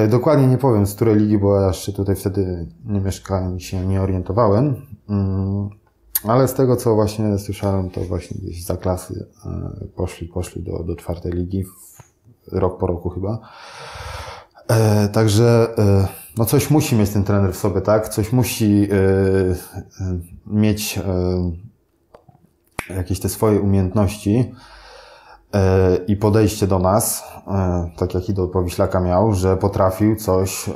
[0.09, 3.87] dokładnie nie powiem, z której ligi, bo ja jeszcze tutaj wtedy nie mieszkałem i się
[3.87, 4.76] nie orientowałem.
[5.09, 5.68] Mm,
[6.24, 10.78] ale z tego, co właśnie słyszałem, to właśnie gdzieś za klasy e, poszli, poszli do,
[10.78, 11.64] do czwartej ligi,
[12.52, 13.38] rok po roku chyba.
[14.68, 15.68] E, także
[16.38, 18.09] no coś musi mieć ten trener w sobie, tak?
[18.09, 18.88] Coś musi
[20.46, 21.00] mieć
[22.90, 24.54] jakieś te swoje umiejętności
[26.07, 30.73] i podejście do nas, E, tak jak i do Powiślaka miał, że potrafił coś e,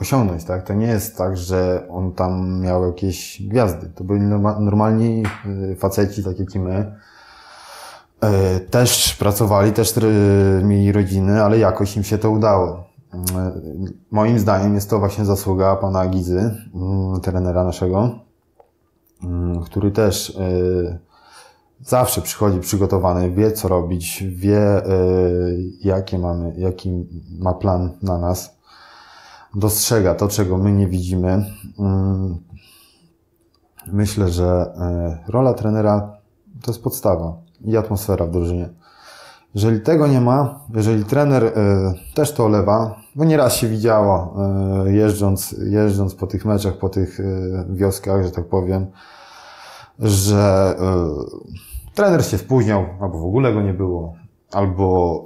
[0.00, 0.66] osiągnąć, tak?
[0.66, 3.90] To nie jest tak, że on tam miał jakieś gwiazdy.
[3.94, 4.20] To byli
[4.60, 5.22] normalni
[5.72, 6.96] e, faceci, tak jak i my.
[8.70, 9.94] Też pracowali, też
[10.62, 12.84] mieli rodziny, ale jakoś im się to udało.
[14.10, 18.18] Moim zdaniem jest to właśnie zasługa pana Gizy, mm, trenera naszego,
[19.22, 20.38] mm, który też
[21.80, 27.06] zawsze przychodzi przygotowany, wie co robić, wie y, jakie mamy, jaki
[27.38, 28.56] ma plan na nas.
[29.54, 31.44] Dostrzega to, czego my nie widzimy.
[31.78, 32.38] Mm,
[33.92, 34.72] myślę, że
[35.26, 36.18] y, rola trenera
[36.62, 38.68] to jest podstawa i atmosfera w drużynie.
[39.54, 41.52] Jeżeli tego nie ma, jeżeli trener y,
[42.14, 44.36] też to olewa, bo nieraz się widziało,
[44.86, 48.86] y, jeżdżąc, jeżdżąc po tych meczach, po tych y, wioskach, że tak powiem,
[49.98, 50.74] że
[51.94, 54.14] trener się spóźniał, albo w ogóle go nie było,
[54.52, 55.24] albo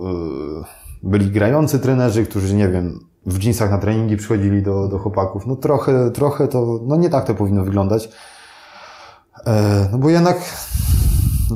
[1.02, 5.46] byli grający trenerzy, którzy, nie wiem, w dżinsach na treningi przychodzili do, do chłopaków.
[5.46, 8.10] No trochę, trochę to, no nie tak to powinno wyglądać.
[9.92, 10.38] No bo jednak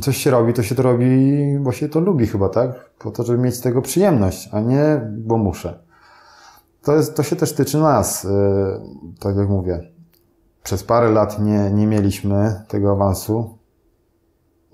[0.03, 2.91] coś się robi, to się to robi, bo się to lubi chyba, tak?
[2.99, 5.79] Po to, żeby mieć z tego przyjemność, a nie, bo muszę.
[6.83, 8.27] To, jest, to się też tyczy nas,
[9.21, 9.94] tak jak mówię.
[10.65, 13.59] Przez parę lat nie, nie mieliśmy tego awansu,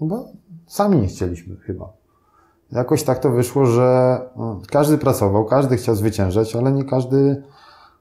[0.00, 0.24] bo
[0.66, 1.92] sami nie chcieliśmy chyba.
[2.72, 7.42] Jakoś tak to wyszło, że no, każdy pracował, każdy chciał zwyciężać, ale nie każdy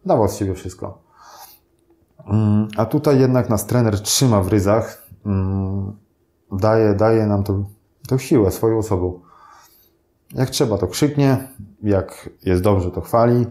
[0.06, 1.02] dawał z siebie wszystko.
[2.19, 2.34] Yy,
[2.78, 5.08] a tutaj jednak nas trener trzyma w ryzach.
[5.25, 7.65] Yy, daje, daje nam tą,
[8.08, 9.19] tą siłę swoją osobą.
[10.34, 11.47] Jak trzeba, to krzyknie,
[11.84, 13.45] jak jest dobrze, to chwali,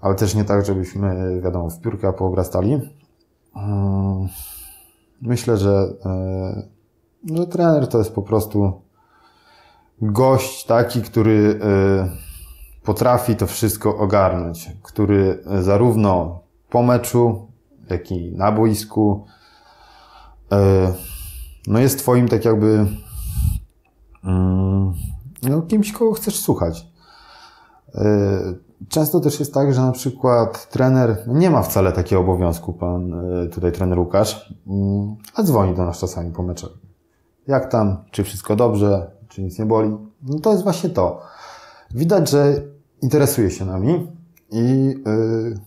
[0.00, 2.99] ale też nie tak, żebyśmy, wiadomo, w piórka poobrastali.
[3.54, 4.28] Hmm,
[5.22, 6.62] myślę, że, e,
[7.36, 8.82] że trener to jest po prostu
[10.02, 12.08] gość taki, który e,
[12.84, 17.48] potrafi to wszystko ogarnąć, który zarówno po meczu,
[17.90, 19.26] jak i na boisku
[20.52, 20.92] e,
[21.66, 22.86] no jest twoim tak jakby
[24.24, 24.92] mm,
[25.42, 26.86] no, kimś, kogo chcesz słuchać.
[28.88, 33.46] Często też jest tak, że na przykład trener nie ma wcale takiego obowiązku, pan e,
[33.46, 36.70] tutaj trener Łukasz, mm, a dzwoni do nas czasami po meczach.
[37.46, 38.04] Jak tam?
[38.10, 39.10] Czy wszystko dobrze?
[39.28, 39.96] Czy nic nie boli?
[40.22, 41.20] No to jest właśnie to.
[41.90, 42.62] Widać, że
[43.02, 44.08] interesuje się nami
[44.50, 45.58] i yy,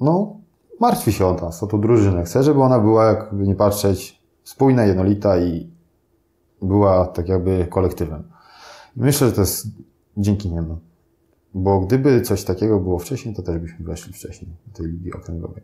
[0.00, 0.36] no,
[0.80, 2.24] martwi się o nas, o tą drużynę.
[2.24, 5.70] Chce, żeby ona była, jakby nie patrzeć, spójna, jednolita i
[6.62, 8.28] była tak jakby kolektywem.
[8.96, 9.66] Myślę, że to jest
[10.16, 10.78] dzięki niemu.
[11.54, 15.62] Bo gdyby coś takiego było wcześniej, to też byśmy weszli wcześniej do tej ligi okręgowej.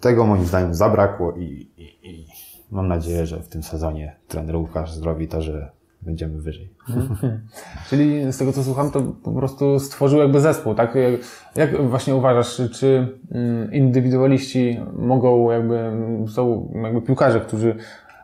[0.00, 2.26] Tego moim zdaniem zabrakło i, i, i
[2.70, 5.70] mam nadzieję, że w tym sezonie trener Łukasz zrobi to, że
[6.02, 6.70] będziemy wyżej.
[7.90, 10.94] Czyli z tego co słucham, to po prostu stworzył jakby zespół, tak?
[10.94, 11.20] Jak,
[11.54, 15.90] jak właśnie uważasz, czy mm, indywidualiści mogą jakby,
[16.28, 17.76] są jakby piłkarze, którzy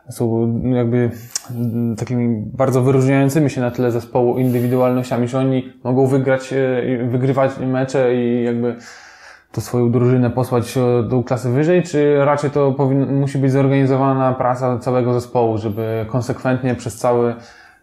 [0.09, 1.11] są jakby
[1.51, 7.51] mm, takimi bardzo wyróżniającymi się na tle zespołu indywidualnościami, że oni mogą wygrać, e, wygrywać
[7.59, 8.75] mecze i jakby
[9.51, 10.75] to swoją drużynę posłać
[11.09, 12.75] do klasy wyżej, czy raczej to
[13.09, 17.35] musi być zorganizowana praca całego zespołu, żeby konsekwentnie przez cały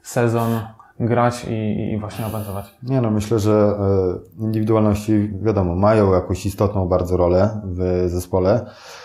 [0.02, 0.61] sezon
[1.00, 2.74] grać i, i właśnie awansować?
[2.83, 3.52] Nie no, myślę, że
[4.38, 8.99] e, indywidualności, wiadomo, mają jakąś istotną bardzo rolę w zespole, e,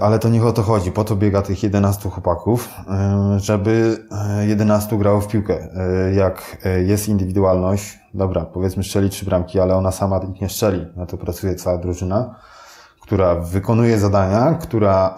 [0.00, 0.92] ale to nie o to chodzi.
[0.92, 4.04] Po to biega tych 11 chłopaków, e, żeby
[4.46, 5.68] 11 grało w piłkę.
[6.14, 10.86] Jak jest indywidualność, dobra, powiedzmy strzeli trzy bramki, ale ona sama ich nie strzeli.
[10.96, 12.34] Na to pracuje cała drużyna,
[13.00, 15.14] która wykonuje zadania, która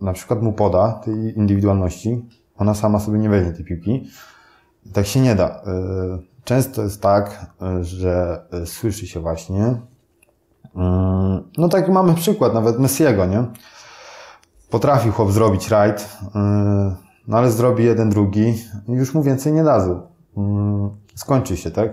[0.00, 2.24] na przykład mu poda tej indywidualności,
[2.58, 4.08] ona sama sobie nie weźmie tej piłki.
[4.92, 5.48] tak się nie da.
[5.48, 5.62] E,
[6.44, 9.80] często jest tak, e, że e, słyszy się właśnie,
[11.58, 13.44] no tak mamy przykład, nawet Messiego, nie?
[14.70, 16.08] Potrafi chłop zrobić rajd,
[17.28, 18.54] no ale zrobi jeden, drugi
[18.88, 20.00] i już mu więcej nie dadzą.
[21.14, 21.90] Skończy się, tak?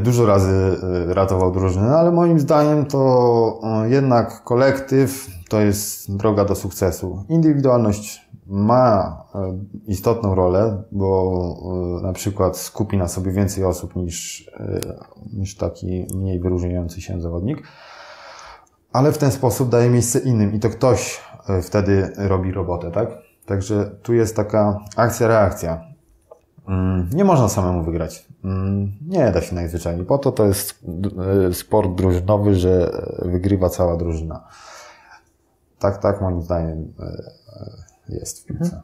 [0.00, 0.76] Dużo razy
[1.08, 7.24] ratował drużynę, ale moim zdaniem to jednak kolektyw to jest droga do sukcesu.
[7.28, 14.48] Indywidualność ma e, istotną rolę, bo e, na przykład skupi na sobie więcej osób niż,
[14.60, 14.80] e,
[15.32, 17.62] niż taki mniej wyróżniający się zawodnik,
[18.92, 21.20] ale w ten sposób daje miejsce innym i to ktoś
[21.62, 23.08] wtedy robi robotę, tak?
[23.46, 25.80] Także tu jest taka akcja-reakcja.
[26.68, 28.28] Mm, nie można samemu wygrać.
[28.44, 30.06] Mm, nie da się najzwyczajniej.
[30.06, 30.84] Po to to jest
[31.52, 34.44] sport drużynowy, że wygrywa cała drużyna.
[35.78, 36.92] Tak, tak moim zdaniem
[38.08, 38.64] jest w piłce.
[38.64, 38.82] Mhm.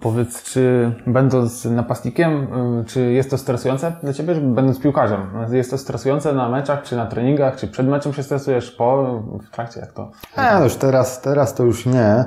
[0.00, 2.48] Powiedz, czy będąc napastnikiem,
[2.80, 5.20] y, czy jest to stresujące dla Ciebie, będąc piłkarzem?
[5.52, 9.50] Jest to stresujące na meczach, czy na treningach, czy przed meczem się stresujesz, po, w
[9.50, 10.10] trakcie, jak to?
[10.38, 12.24] Nie, no już teraz, teraz to już nie.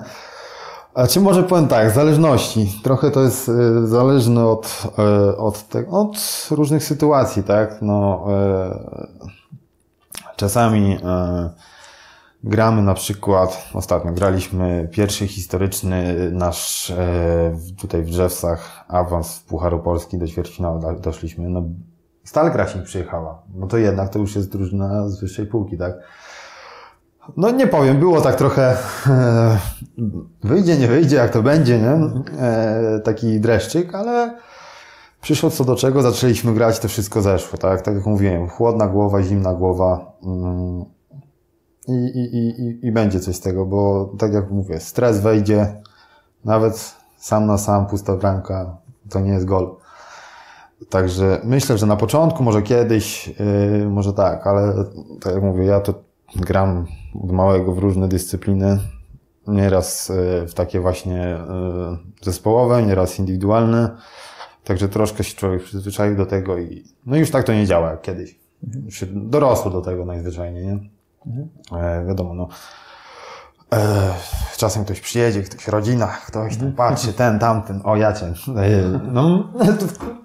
[0.93, 2.79] A czy może powiem tak, zależności.
[2.83, 4.83] Trochę to jest y, zależne od,
[5.31, 6.17] y, od, te, od
[6.51, 7.81] różnych sytuacji, tak?
[7.81, 8.27] No,
[10.35, 10.97] czasami
[12.43, 19.79] gramy na przykład, ostatnio graliśmy pierwszy historyczny nasz e, tutaj w Drzewsach awans w Pucharu
[19.79, 21.49] Polski do ćwierćfinału do- doszliśmy.
[21.49, 21.63] No,
[22.23, 23.41] Stal Krasin przyjechała.
[23.55, 25.93] No to jednak to już jest drużyna z wyższej półki, tak?
[27.37, 28.77] No nie powiem, było tak trochę
[29.07, 29.57] e,
[30.43, 31.99] wyjdzie, nie wyjdzie, jak to będzie, nie?
[32.39, 34.37] E, taki dreszczyk, ale
[35.21, 37.81] przyszło co do czego, zaczęliśmy grać, to wszystko zeszło, tak?
[37.81, 40.85] Tak jak mówiłem, chłodna głowa, zimna głowa mm,
[41.87, 45.81] i, i, i, i, będzie coś z tego, bo tak jak mówię, stres wejdzie,
[46.45, 48.77] nawet sam na sam, pusta bramka,
[49.09, 49.75] to nie jest gol.
[50.89, 53.27] Także myślę, że na początku, może kiedyś,
[53.79, 54.85] yy, może tak, ale
[55.21, 55.93] tak jak mówię, ja to
[56.35, 56.85] gram
[57.23, 58.79] od małego w różne dyscypliny.
[59.47, 63.97] Nieraz yy, w takie właśnie yy, zespołowe, nieraz indywidualne.
[64.63, 68.01] Także troszkę się człowiek przyzwyczaił do tego i no już tak to nie działa jak
[68.01, 68.39] kiedyś.
[68.85, 70.79] Już się dorosło do tego najzwyczajniej, nie?
[71.77, 72.47] E, wiadomo, no.
[73.73, 74.13] E,
[74.57, 78.25] czasem ktoś przyjedzie, ktoś rodzina, ktoś tam patrzy, ten, tamten, o ja cię.
[78.25, 78.33] E,
[79.11, 79.49] no,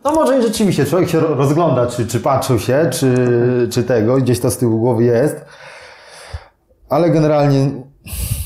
[0.04, 4.16] no może i rzeczywiście człowiek się ro- rozgląda, czy, czy patrzył się, czy, czy tego,
[4.16, 5.44] gdzieś to z tyłu głowy jest.
[6.88, 7.70] Ale generalnie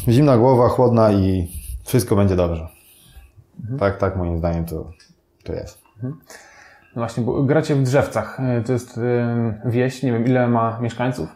[0.09, 1.49] zimna głowa, chłodna i
[1.85, 2.69] wszystko będzie dobrze.
[3.79, 4.91] Tak, tak moim zdaniem to,
[5.45, 5.79] to jest.
[6.03, 6.13] No
[7.03, 8.41] właśnie, bo gracie w Drzewcach.
[8.41, 9.01] E, To jest
[9.65, 11.29] wieś, nie wiem ile ma mieszkańców.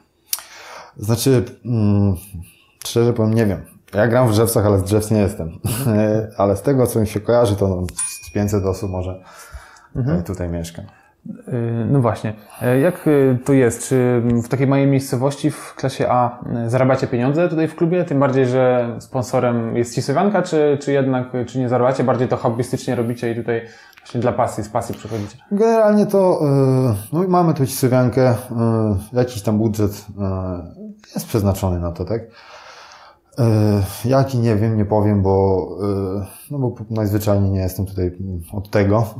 [0.96, 2.14] Znaczy, mm,
[2.86, 3.60] szczerze powiem, nie wiem.
[3.94, 5.50] Ja gram w Drzewcach, ale z Drzewc nie jestem.
[6.38, 7.86] ale z tego, co mi się kojarzy, to
[8.22, 9.20] z 500 osób może
[9.96, 10.82] e, tutaj mieszka.
[10.82, 10.84] E,
[11.90, 12.34] No właśnie.
[12.62, 13.08] E, Jak
[13.44, 13.88] to jest?
[13.88, 18.04] Czy w takiej małej miejscowości w klasie A zarabiacie pieniądze tutaj w klubie?
[18.04, 22.04] Tym bardziej, że sponsorem jest Cisowianka, czy, czy jednak czy nie zarabiacie?
[22.04, 23.62] Bardziej to hobbystycznie robicie i tutaj
[23.98, 25.36] właśnie dla pasji, z pasji przychodzicie.
[25.52, 26.40] Generalnie to
[27.12, 28.36] no, mamy tu Cisowiankę, e,
[29.12, 30.06] jakiś tam budżet
[31.14, 32.22] jest przeznaczony na to, tak?
[33.38, 35.68] E, Jaki nie wiem, nie powiem, bo,
[36.20, 38.18] e, no bo najzwyczajniej nie jestem tutaj
[38.52, 39.14] od tego.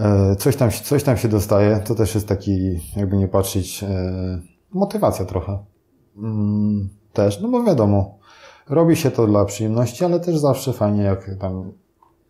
[0.00, 1.80] E, Coś tam, coś tam się dostaje.
[1.80, 3.84] To też jest taki, jakby nie patrzeć,
[4.72, 5.58] motywacja trochę.
[6.16, 8.18] Mm, Też, no bo wiadomo,
[8.68, 11.72] robi się to dla przyjemności, ale też zawsze fajnie, jak tam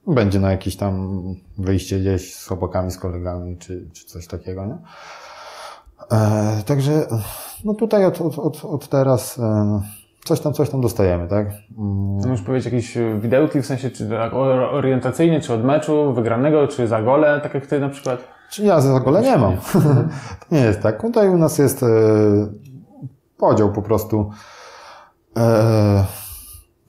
[0.06, 1.22] będzie na jakieś tam
[1.58, 4.78] wyjście gdzieś z chłopakami, z kolegami, czy, czy coś takiego, nie?
[6.12, 7.06] E, także,
[7.64, 9.80] no tutaj od, od, od, od teraz e,
[10.24, 11.46] coś tam, coś tam dostajemy, tak?
[11.78, 14.34] Mm, Możesz powiedzieć jakieś e, widełki, w sensie czy tak
[14.72, 18.18] orientacyjnie, czy od meczu wygranego, czy za gole, tak jak ty na przykład?
[18.50, 19.56] Czy ja za gole nie mam.
[19.56, 19.78] to
[20.56, 21.02] nie jest tak.
[21.02, 21.86] Tutaj u nas jest e,
[23.36, 24.30] podział po prostu.
[25.36, 26.04] E,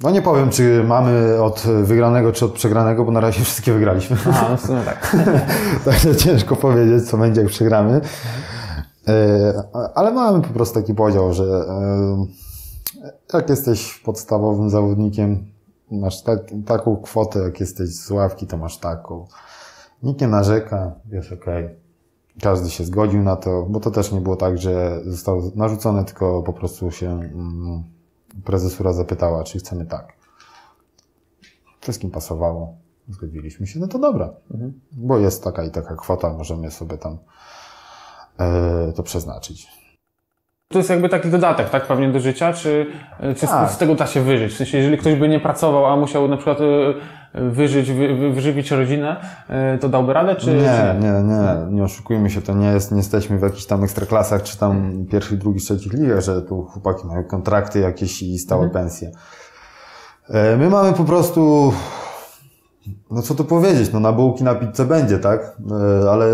[0.04, 4.18] no nie powiem, czy mamy od wygranego, czy od przegranego, bo na razie wszystkie wygraliśmy.
[4.34, 5.16] A, no w sumie tak.
[5.86, 8.02] Także ciężko powiedzieć, co będzie, jak przegramy.
[9.08, 9.64] E,
[9.96, 12.26] Ale mamy po prostu taki podział, że e,
[13.34, 15.46] jak jesteś podstawowym zawodnikiem,
[15.92, 19.28] masz tak, taką kwotę, jak jesteś z ławki, to masz taką.
[20.04, 21.70] Nikt nie narzeka, jest okej.
[22.42, 26.44] Każdy się zgodził na to, bo to też nie było tak, że zostało narzucone, tylko
[26.44, 27.84] po prostu się mm,
[28.46, 30.14] prezesura zapytała, czy chcemy tak.
[31.82, 32.78] Wszystkim pasowało.
[33.10, 34.34] Zgodziliśmy się, no to dobra.
[34.92, 37.18] Bo jest taka i taka kwota, możemy sobie tam
[38.96, 39.68] to przeznaczyć.
[40.68, 42.86] To jest jakby taki dodatek, tak, pewnie do życia, czy,
[43.38, 43.70] czy Tak.
[43.70, 44.54] z, z tego da się wyżyć?
[44.54, 48.32] W sensie, jeżeli ktoś by nie pracował, a musiał na przykład e, wyżyć, wy, wy,
[48.32, 49.16] wyżywić rodzinę,
[49.50, 52.92] e, to dałby radę, czy czy Nie, nie, nie, nie oszukujmy się, to nie jest,
[52.92, 57.08] nie jesteśmy w jakichś tam ekstraklasach, czy tam pierwszych, drugich, trzecich ligach, że tu chłopaki
[57.08, 59.12] mają kontrakty jakieś i stałe pensje.
[60.30, 61.74] E, My mamy po prostu,
[63.12, 65.58] no co tu powiedzieć, no na bułki, na pizzę będzie, tak?
[66.04, 66.26] E, Ale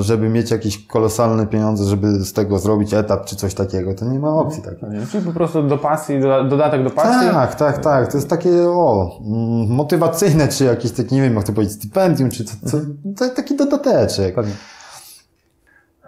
[0.00, 4.18] żeby mieć jakieś kolosalne pieniądze, żeby z tego zrobić etat czy coś takiego, to nie
[4.18, 4.88] ma opcji takiej.
[5.12, 7.30] Czyli po prostu do pasji, doda- dodatek do pasji.
[7.30, 8.10] Tak, tak, tak.
[8.12, 12.30] To jest takie, o, mm, motywacyjne, czy jakieś takie, nie wiem, jak to powiedzieć, stypendium,
[12.30, 12.78] czy co, co,
[13.16, 14.34] to taki dodateczek.
[14.34, 14.52] Pewnie.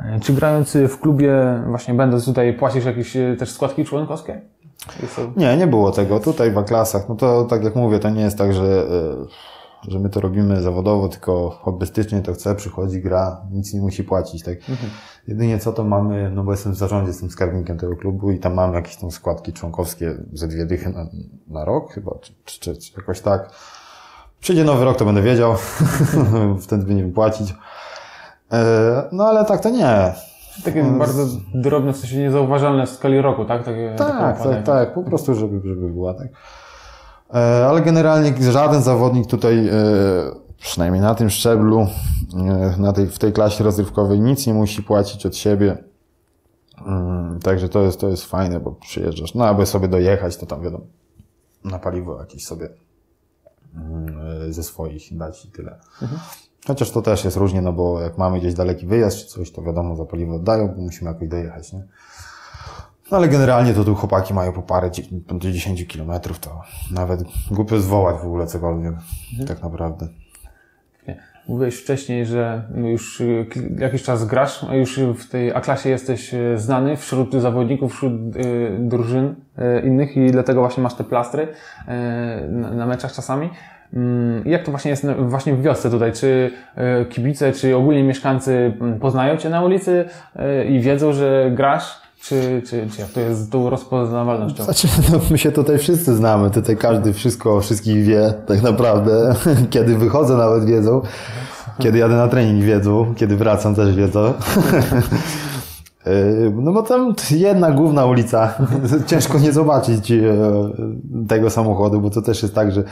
[0.00, 4.40] E, Czy grając w klubie, właśnie będąc tutaj, płacisz jakieś e, też składki członkowskie?
[5.36, 6.20] Nie, nie było tego.
[6.20, 8.86] Tutaj w A-klasach, no to tak jak mówię, to nie jest tak, że,
[9.88, 14.42] że my to robimy zawodowo, tylko hobbystycznie to chce, przychodzi, gra, nic nie musi płacić,
[14.42, 14.58] tak.
[15.28, 18.54] Jedynie co to mamy, no bo jestem w zarządzie, jestem skarbnikiem tego klubu i tam
[18.54, 21.06] mamy jakieś tam składki członkowskie ze dwie dychy na,
[21.48, 23.50] na rok chyba, czy, czy, czy, jakoś tak.
[24.40, 25.54] Przyjdzie nowy rok, to będę wiedział,
[26.62, 27.54] wtedy będziemy płacić.
[28.52, 30.12] E, No ale tak to nie.
[30.64, 33.64] Takie bardzo drobne, w sensie niezauważalne w skali roku, tak?
[33.64, 36.28] Takie, Tak, tak, tak, po prostu, żeby, żeby była, tak.
[37.34, 39.72] E, Ale generalnie żaden zawodnik tutaj, e,
[40.58, 41.86] przynajmniej na tym szczeblu,
[42.34, 45.84] e, na tej, w tej klasie rozrywkowej, nic nie musi płacić od siebie.
[46.86, 49.34] Mm, Także to jest, to jest fajne, bo przyjeżdżasz.
[49.34, 50.84] No, aby sobie dojechać, to tam wiadomo,
[51.64, 52.68] na paliwo jakieś sobie
[53.76, 55.78] mm, ze swoich dać i tyle.
[56.66, 59.62] Chociaż to też jest różnie, no bo jak mamy gdzieś daleki wyjazd czy coś, to
[59.62, 61.84] wiadomo, za paliwo oddają, bo musimy jakoś dojechać, nie?
[63.10, 67.78] No ale generalnie to tu chłopaki mają po parę, do 10 kilometrów, to nawet głupio
[67.80, 68.94] zwołać w ogóle cokolwiek,
[69.48, 70.08] tak naprawdę.
[71.48, 73.46] Mówiłeś wcześniej, że już y,
[73.78, 78.76] jakiś czas grasz, a już w tej A-klasie jesteś y, znany wśród zawodników, wśród y,
[78.78, 79.34] drużyn
[79.84, 81.48] innych i dlatego właśnie masz te plastry
[82.48, 83.50] na, meczach czasami.
[83.94, 86.12] Mm, Jak to właśnie jest na- właśnie w wiosce tutaj?
[86.12, 86.50] Czy
[87.10, 90.04] kibice, czy ogólnie mieszkańcy poznają Cię na ulicy
[90.68, 91.99] i wiedzą, że grasz?
[92.22, 94.64] Czy, czy, czy jak to jest z tą rozpoznawalnością?
[94.64, 99.34] Znaczy, no, my się tutaj wszyscy znamy, tutaj każdy wszystko o wszystkich wie, tak naprawdę.
[99.70, 101.02] Kiedy wychodzę nawet wiedzą,
[101.78, 104.32] kiedy jadę na trening wiedzą, kiedy wracam też wiedzą.
[106.06, 108.54] Yy, No bo tam jedna główna ulica,
[109.06, 110.16] ciężko nie zobaczyć e,
[111.28, 112.84] tego samochodu, bo to też jest tak, że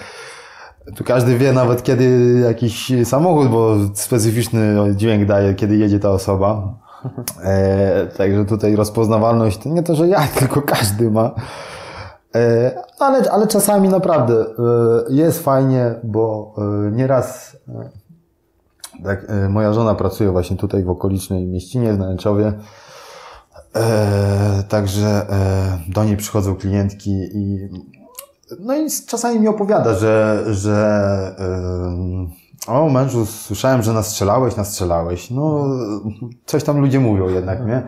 [0.97, 6.79] tu każdy wie nawet kiedy jakiś samochód, bo specyficzny dźwięk daje, kiedy jedzie ta osoba.
[7.43, 11.35] E, także tutaj rozpoznawalność nie to, że ja, tylko każdy ma.
[12.35, 14.45] E, ale, ale czasami naprawdę e,
[15.09, 17.89] jest fajnie, bo e, nieraz e,
[19.05, 22.53] tak, e, moja żona pracuje właśnie tutaj w okolicznej mieścinie w Nęczowie.
[24.69, 25.27] Także
[25.89, 27.69] do niej przychodzą klientki i
[28.61, 31.37] no i czasami mi opowiada, że, że
[32.67, 35.31] o mężu, słyszałem, że nastrzelałeś, nastrzelałeś.
[35.31, 35.65] No,
[36.47, 37.83] coś tam ludzie mówią jednak, nie?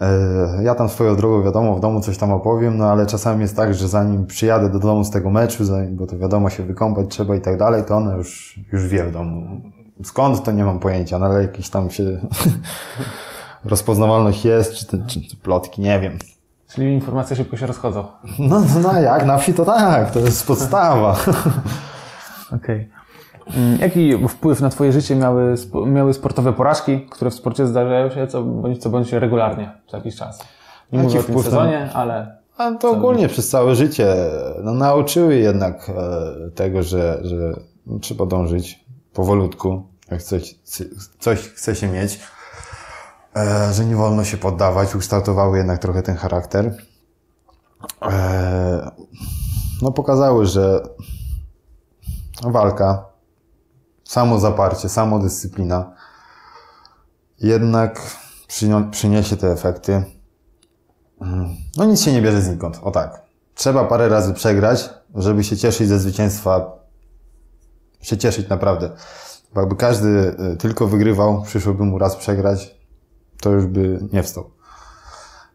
[0.00, 3.56] E, Ja tam swoją drogą, wiadomo, w domu coś tam opowiem, no ale czasami jest
[3.56, 7.06] tak, że zanim przyjadę do domu z tego meczu, zanim, bo to wiadomo, się wykąpać
[7.08, 9.60] trzeba i tak dalej, to ona już, już wie w domu.
[10.04, 12.04] Skąd, to nie mam pojęcia, no ale jakiś tam się
[13.64, 16.18] rozpoznawalność jest, czy, te, czy, czy plotki, nie wiem.
[16.68, 18.04] Czyli informacje szybko się rozchodzą.
[18.38, 21.16] No, no, no jak, na wsi to tak, to jest podstawa.
[22.56, 22.76] Okej.
[22.76, 23.03] Mm,
[23.80, 25.54] Jaki wpływ na Twoje życie miały,
[25.86, 30.16] miały sportowe porażki, które w sporcie zdarzają się co bądź, co bądź regularnie co jakiś
[30.16, 30.38] czas?
[30.92, 34.14] Nie Jaki mówię o tym wpływ na- sezonie, ale A to ogólnie przez całe życie
[34.62, 37.60] no, nauczyły jednak e, tego, że, że
[38.00, 40.54] trzeba dążyć powolutku, jak coś,
[41.18, 42.20] coś chce się mieć,
[43.36, 46.76] e, że nie wolno się poddawać, ukształtowały jednak trochę ten charakter.
[48.02, 48.90] E,
[49.82, 50.82] no pokazały, że
[52.42, 53.13] walka,
[54.14, 55.92] samozaparcie, samodyscyplina
[57.40, 58.00] jednak
[58.90, 60.04] przyniesie te efekty.
[61.76, 62.80] No nic się nie bierze znikąd.
[62.82, 63.22] O tak.
[63.54, 66.78] Trzeba parę razy przegrać, żeby się cieszyć ze zwycięstwa.
[68.00, 68.90] Się cieszyć naprawdę.
[69.54, 72.76] Bo jakby każdy y, tylko wygrywał, przyszłoby mu raz przegrać,
[73.40, 74.50] to już by nie wstał.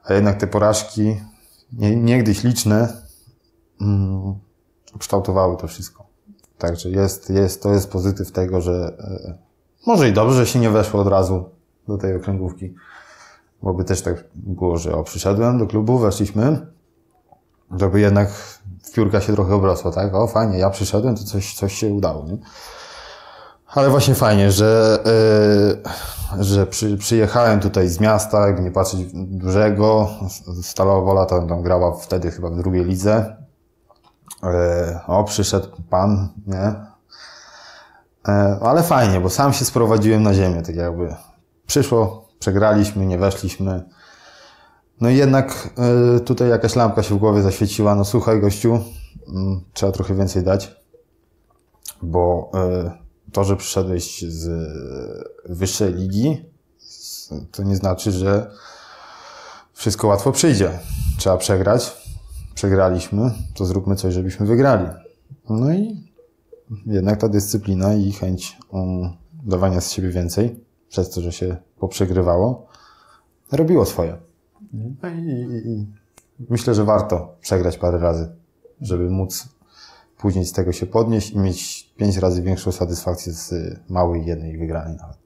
[0.04, 1.22] A jednak te porażki,
[1.74, 3.04] nie, niegdyś liczne,
[3.82, 4.40] mm,
[5.00, 6.09] kształtowały to wszystko.
[6.60, 9.38] Także jest, jest, to jest pozytyw tego, że y,
[9.88, 11.50] może i dobrze, że się nie weszło od razu
[11.88, 12.74] do tej okręgówki.
[13.64, 16.68] Bo by też tak było, że o, przyszedłem do klubu, weszliśmy,
[17.78, 18.60] żeby jednak
[18.94, 20.16] piórka się trochę obrosła, tak?
[20.16, 22.38] O, fajnie, ja przyszedłem, to coś, coś się udało, nie?
[23.68, 25.00] Ale właśnie fajnie, że,
[26.36, 30.10] yy, że przy, przyjechałem tutaj z miasta, jakby nie patrzeć dużego.
[30.64, 33.36] Stalowa Wola tam, tam grała wtedy chyba w drugiej lidze.
[34.44, 34.50] Yy,
[35.08, 36.76] o, przyszedł pan, nie?
[38.28, 41.16] Yy, ale fajnie, bo sam się sprowadziłem na ziemię, tak jakby.
[41.68, 43.84] Przyszło, przegraliśmy, nie weszliśmy.
[45.02, 45.70] No i jednak
[46.18, 47.96] y, tutaj jakaś lampka się w głowie zaświeciła.
[47.96, 48.80] No słuchaj, gościu,
[49.28, 50.76] mm, trzeba trochę więcej dać,
[52.02, 52.52] bo
[53.34, 54.50] to, że przyszedłeś z
[55.46, 56.46] wyższej ligi,
[57.52, 58.52] to nie znaczy, że
[59.74, 60.80] wszystko łatwo przyjdzie.
[61.18, 61.99] Trzeba przegrać.
[62.60, 64.86] Przegraliśmy, to zróbmy coś, żebyśmy wygrali.
[65.50, 66.12] No i
[66.86, 69.10] jednak ta dyscyplina i chęć um,
[69.44, 72.68] dawania z siebie więcej, przez to, że się poprzegrywało,
[73.52, 74.18] robiło swoje.
[74.74, 75.86] No i, i, i
[76.50, 78.30] myślę, że warto przegrać parę razy,
[78.82, 79.50] żeby móc
[80.18, 83.54] później z tego się podnieść i mieć pięć razy większą satysfakcję z
[83.90, 85.18] małej jednej wygranej nawet.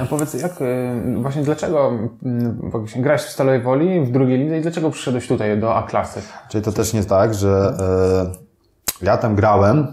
[0.00, 1.88] A powiedz, jak, y, właśnie dlaczego
[2.22, 2.60] mm,
[2.96, 6.22] grałeś w Stalowej Woli w drugiej lidze i dlaczego przyszedłeś tutaj do A-klasy?
[6.48, 7.76] Czyli to też nie tak, że
[9.02, 9.86] e, ja tam grałem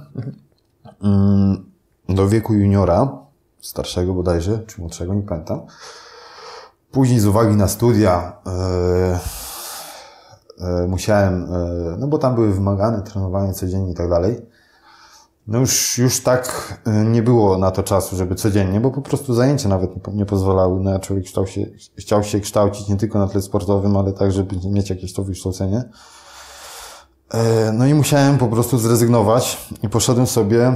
[1.03, 1.65] mm,
[2.09, 3.17] do wieku juniora,
[3.61, 5.61] starszego bodajże, czy młodszego, nie pamiętam.
[6.91, 9.19] Później z uwagi na studia e,
[10.59, 14.52] e, musiałem, e, no bo tam były wymagane trenowanie codziennie i tak dalej.
[15.47, 19.33] No już, już tak y, nie było na to czasu, żeby codziennie, bo po prostu
[19.33, 21.65] zajęcia nawet nie, po- nie pozwalały na człowiek chciał się,
[21.97, 25.83] chciał się kształcić nie tylko na tle sportowym, ale tak, żeby mieć jakieś to wykształcenie.
[27.31, 30.73] E, No i musiałem po prostu zrezygnować i poszedłem sobie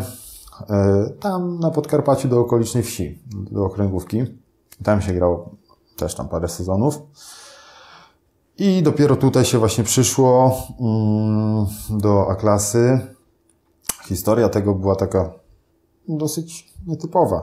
[0.70, 4.24] e, tam na Podkarpaciu do okolicznej wsi, do okręgówki.
[4.84, 5.50] Tam się grało
[5.98, 7.00] też tam parę sezonów.
[8.58, 13.00] I dopiero tutaj się właśnie przyszło mm, do A-klasy.
[14.08, 15.34] Historia tego była taka
[16.08, 17.42] dosyć nietypowa.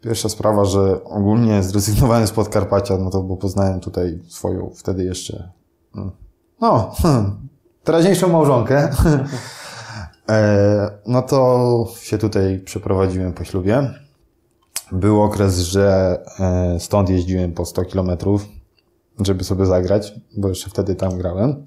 [0.00, 5.50] Pierwsza sprawa, że ogólnie zrezygnowałem z Podkarpacia, no to bo poznałem tutaj swoją wtedy jeszcze,
[5.96, 6.10] mm,
[6.60, 6.92] no,
[7.84, 8.90] teraźniejszą małżonkę.
[10.30, 13.90] E, no to się tutaj przeprowadziłem po ślubie.
[14.92, 18.48] Był okres, że e, stąd jeździłem po 100 kilometrów,
[19.20, 21.66] żeby sobie zagrać, bo jeszcze wtedy tam grałem.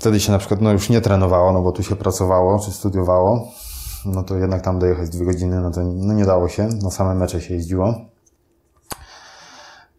[0.00, 3.48] Wtedy się na przykład no, już nie trenowało, no bo tu się pracowało czy studiowało.
[4.04, 6.68] No to jednak tam dojechać dwie godziny, no to no nie dało się.
[6.82, 7.94] Na same mecze się jeździło.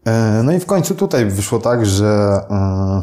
[0.04, 3.02] E, No i w końcu tutaj wyszło tak, że e,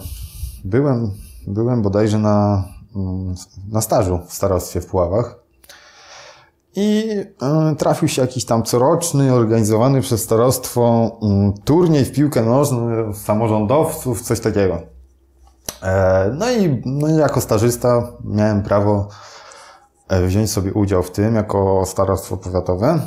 [0.65, 1.11] byłem,
[1.47, 2.63] byłem bodajże na,
[2.95, 3.35] mm,
[3.71, 5.39] na stażu w starostwie w Puławach.
[6.75, 13.13] I e, trafił się jakiś tam coroczny, organizowany przez starostwo mm, turniej w piłkę nożną
[13.13, 14.98] samorządowców, coś takiego.
[15.83, 19.07] E, No i, no jako stażysta miałem prawo
[20.07, 22.99] e, wziąć sobie udział w tym jako starostwo powiatowe.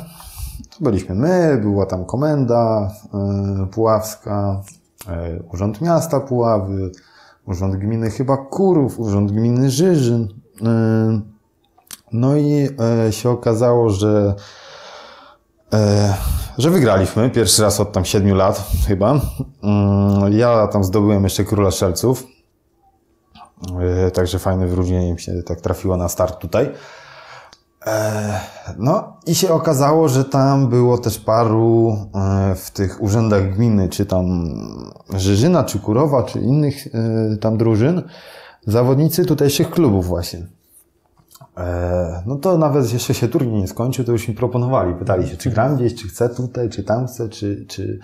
[0.69, 4.61] To byliśmy my, była tam komenda e, puławska,
[5.53, 6.91] Urząd Miasta Puławy,
[7.47, 10.27] Urząd Gminy chyba Kurów, Urząd Gminy Żyżyn.
[12.11, 12.69] No i
[13.11, 14.35] się okazało, że
[16.57, 19.11] że wygraliśmy pierwszy raz od tam siedmiu lat chyba.
[19.63, 22.23] Mm, Ja tam zdobyłem jeszcze króla strzelców.
[24.07, 26.71] E, Także fajne wyróżnienie mi się tak trafiło na start tutaj.
[27.85, 28.39] E,
[28.77, 34.05] No i się okazało, że tam było też paru e, w tych urzędach gminy, czy
[34.05, 34.53] tam
[35.15, 36.87] Żyżyna, czy Kurowa, czy innych
[37.41, 38.01] tam drużyn,
[38.67, 40.47] zawodnicy tutejszych klubów właśnie.
[42.25, 44.95] No to nawet jeszcze się turniej nie skończył, to już mi proponowali.
[44.95, 47.99] Pytali się, czy gram gdzieś, czy chcę tutaj, czy tam chcę, czy, czy,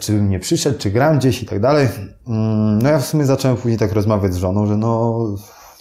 [0.00, 1.88] czy bym nie przyszedł, czy gram gdzieś i tak dalej.
[2.28, 5.18] Mm, No ja w sumie zacząłem później tak rozmawiać z żoną, że no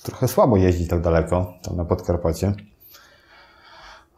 [0.04, 2.54] trochę słabo jeździć tak daleko, tam na Podkarpacie.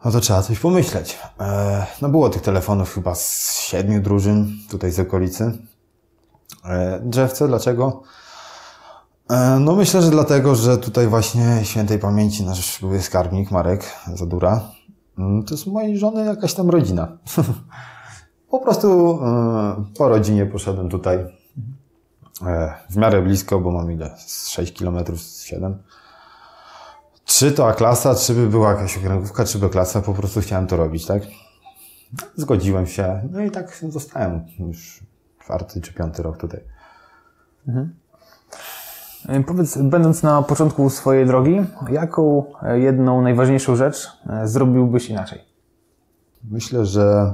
[0.04, 1.18] No to trzeba coś pomyśleć.
[1.40, 5.58] E, No było tych telefonów chyba z siedmiu drużyn tutaj z okolicy.
[6.64, 8.02] E, Drzewce, dlaczego?
[9.30, 13.84] E, No myślę, że dlatego, że tutaj właśnie świętej pamięci nasz były skarbnik Marek
[14.14, 14.60] Zadura.
[15.18, 17.08] Mm, To jest mojej żony jakaś tam rodzina.
[18.50, 21.16] po prostu e, po rodzinie poszedłem tutaj
[22.46, 24.14] e, w miarę blisko, bo mam ile?
[24.18, 25.82] Z 6 km, z 7.
[27.24, 31.06] Czy to A-klasa, czy by była jakaś okręgówka, czy B-klasa, po prostu chciałem to robić,
[31.06, 31.22] tak?
[32.36, 35.00] Zgodziłem się, no i tak zostałem już
[35.38, 36.60] czwarty czy piąty rok tutaj.
[39.28, 41.56] E, Powiedz, będąc na początku swojej drogi,
[41.90, 42.44] jaką
[42.74, 44.08] jedną najważniejszą rzecz
[44.44, 45.44] zrobiłbyś inaczej?
[46.44, 47.32] Myślę, że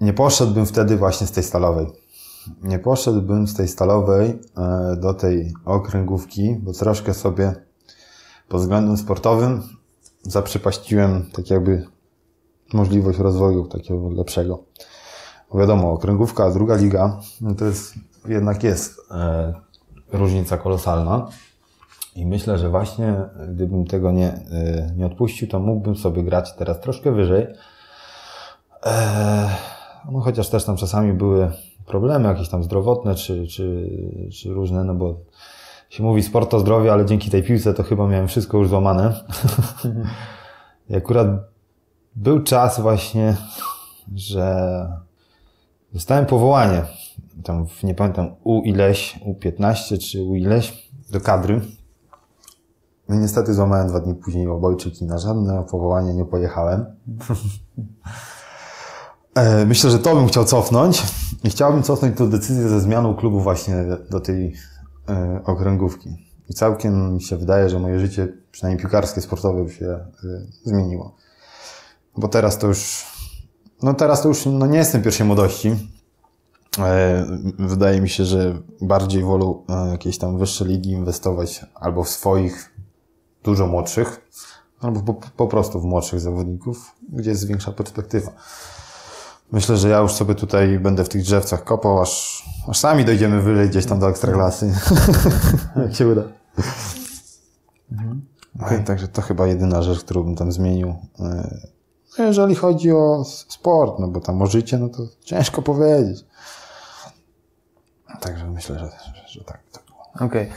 [0.00, 1.86] nie poszedłbym wtedy właśnie z tej stalowej.
[2.62, 7.54] Nie poszedłbym z tej stalowej e, do tej okręgówki, bo troszkę sobie
[8.48, 9.62] pod względem sportowym
[10.22, 11.86] zaprzepaściłem tak jakby
[12.72, 14.64] możliwość rozwoju takiego lepszego.
[15.52, 17.94] Bo wiadomo, okręgówka, druga liga, no to jest,
[18.28, 19.54] jednak jest e,
[20.12, 21.28] różnica kolosalna.
[22.16, 23.16] I myślę, że właśnie
[23.48, 27.46] gdybym tego nie, e, nie odpuścił, to mógłbym sobie grać teraz troszkę wyżej.
[28.82, 29.48] Eee,
[30.12, 31.50] no chociaż też tam czasami były
[31.86, 33.90] problemy jakieś tam zdrowotne, czy, czy,
[34.32, 35.14] czy różne, no bo
[35.90, 39.24] się mówi sport to zdrowie, ale dzięki tej piłce to chyba miałem wszystko już złamane.
[40.90, 41.28] I akurat
[42.16, 43.36] był czas właśnie,
[44.14, 44.88] że
[45.92, 46.82] dostałem powołanie,
[47.44, 51.60] tam w, nie pamiętam, U ileś, U15 czy U ileś, do kadry.
[53.08, 56.84] No niestety złamałem dwa dni później obojczyk i na żadne powołanie nie pojechałem.
[59.34, 61.02] E, Myślę, że to bym chciał cofnąć
[61.44, 64.54] i chciałbym cofnąć tę decyzję ze zmianą klubu właśnie do tej
[65.08, 66.08] e, okręgówki.
[66.48, 70.08] I całkiem mi się wydaje, że moje życie, przynajmniej piłkarskie, sportowe, się e,
[70.64, 71.16] zmieniło.
[72.16, 73.06] Bo teraz to już,
[73.82, 75.76] no teraz to już no nie jestem pierwszej młodości.
[77.58, 79.54] Wydaje mi się, że bardziej wolę
[79.90, 82.74] jakieś tam wyższe ligi inwestować albo w swoich
[83.44, 84.20] dużo młodszych,
[84.80, 88.32] albo po, po prostu w młodszych zawodników, gdzie jest większa perspektywa.
[89.52, 93.42] Myślę, że ja już sobie tutaj będę w tych drzewcach kopał, aż, aż sami dojdziemy
[93.42, 94.74] wyżej gdzieś tam do ekstraklasy.
[95.84, 96.22] Jak się uda.
[98.60, 98.84] Okay.
[98.84, 100.88] Także to chyba jedyna rzecz, którą bym tam zmienił.
[101.20, 101.58] E,
[102.18, 106.24] no jeżeli chodzi o sport, no bo tam o życie, no to ciężko powiedzieć.
[108.20, 108.88] Także myślę, że,
[109.26, 110.26] że tak to było.
[110.26, 110.26] Okej.
[110.26, 110.48] Okay.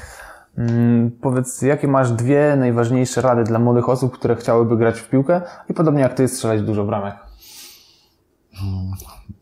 [0.58, 5.42] Mm, powiedz, jakie masz dwie najważniejsze rady dla młodych osób, które chciałyby grać w piłkę
[5.70, 7.27] i podobnie jak ty strzelać dużo bramek?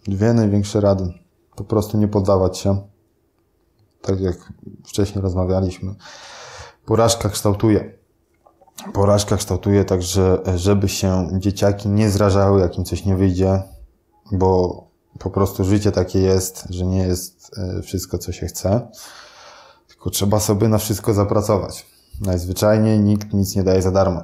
[0.08, 1.14] Dwie największe rady.
[1.56, 2.82] Po prostu nie poddawać się.
[4.02, 4.54] Tak jak
[4.86, 5.96] wcześniej rozmawialiśmy.
[6.86, 7.98] Porażka kształtuje.
[8.94, 13.64] Porażka kształtuje tak, że żeby się dzieciaki nie zrażały, jak im coś nie wyjdzie,
[14.32, 14.84] bo
[15.20, 18.88] po prostu życie takie jest, że nie jest e, wszystko, co się chce,
[19.88, 21.86] tylko trzeba sobie na wszystko zapracować.
[22.22, 24.22] Najzwyczajniej nikt nic nie daje za darmo.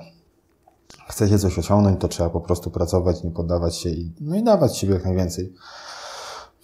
[1.11, 4.77] Chcecie coś osiągnąć, to trzeba po prostu pracować, nie poddawać się i, no i dawać
[4.77, 5.53] siebie jak najwięcej.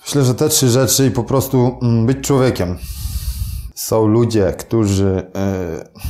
[0.01, 2.77] Myślę, że te trzy rzeczy i po prostu mm, być człowiekiem.
[3.75, 5.31] Są ludzie, którzy
[5.83, 6.03] yy,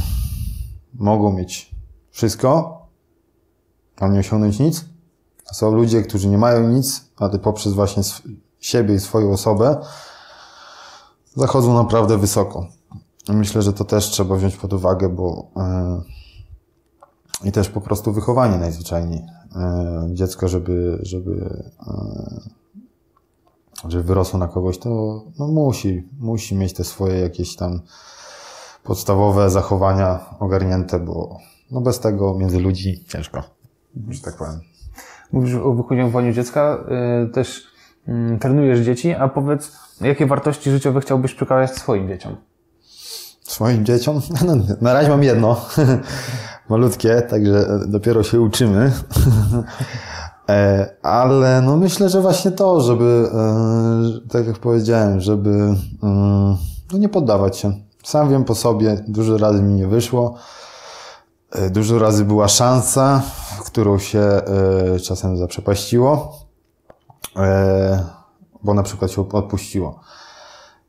[0.93, 1.75] mogą mieć
[2.11, 2.81] wszystko,
[3.95, 4.85] a nie osiągnąć nic.
[5.53, 8.03] Są ludzie, którzy nie mają nic, ale poprzez właśnie
[8.59, 9.77] siebie i swoją osobę
[11.35, 12.67] zachodzą naprawdę wysoko.
[13.29, 16.17] Myślę, że to też trzeba wziąć pod uwagę, bo yy,
[17.43, 19.19] i też po prostu wychowanie najzwyczajniej.
[19.19, 22.41] Yy, dziecko, żeby, żeby, yy,
[23.89, 27.81] żeby wyrosło na kogoś, to no musi, musi mieć te swoje jakieś tam
[28.83, 31.37] podstawowe zachowania ogarnięte, bo
[31.71, 33.43] no bez tego między ludzi ciężko,
[34.09, 34.59] że tak powiem.
[35.31, 36.77] Mówisz o wychowaniu dziecka,
[37.21, 37.63] yy, też
[38.07, 39.71] yy, trenujesz dzieci, a powiedz,
[40.01, 42.35] jakie wartości życiowe chciałbyś przekazać swoim dzieciom?
[43.41, 44.21] Swoim dzieciom?
[44.45, 45.65] No, na razie mam jedno,
[46.69, 48.91] malutkie, także dopiero się uczymy.
[50.49, 55.49] E, ale no myślę, że właśnie to, żeby, e, tak jak powiedziałem, żeby
[56.03, 56.57] mm,
[56.91, 57.73] no nie poddawać się.
[58.03, 60.35] Sam wiem po sobie, dużo razy mi nie wyszło.
[61.51, 63.21] E, dużo razy była szansa,
[63.65, 66.39] którą się e, czasem zaprzepaściło,
[67.35, 68.03] e,
[68.63, 69.99] bo na przykład się odpuściło.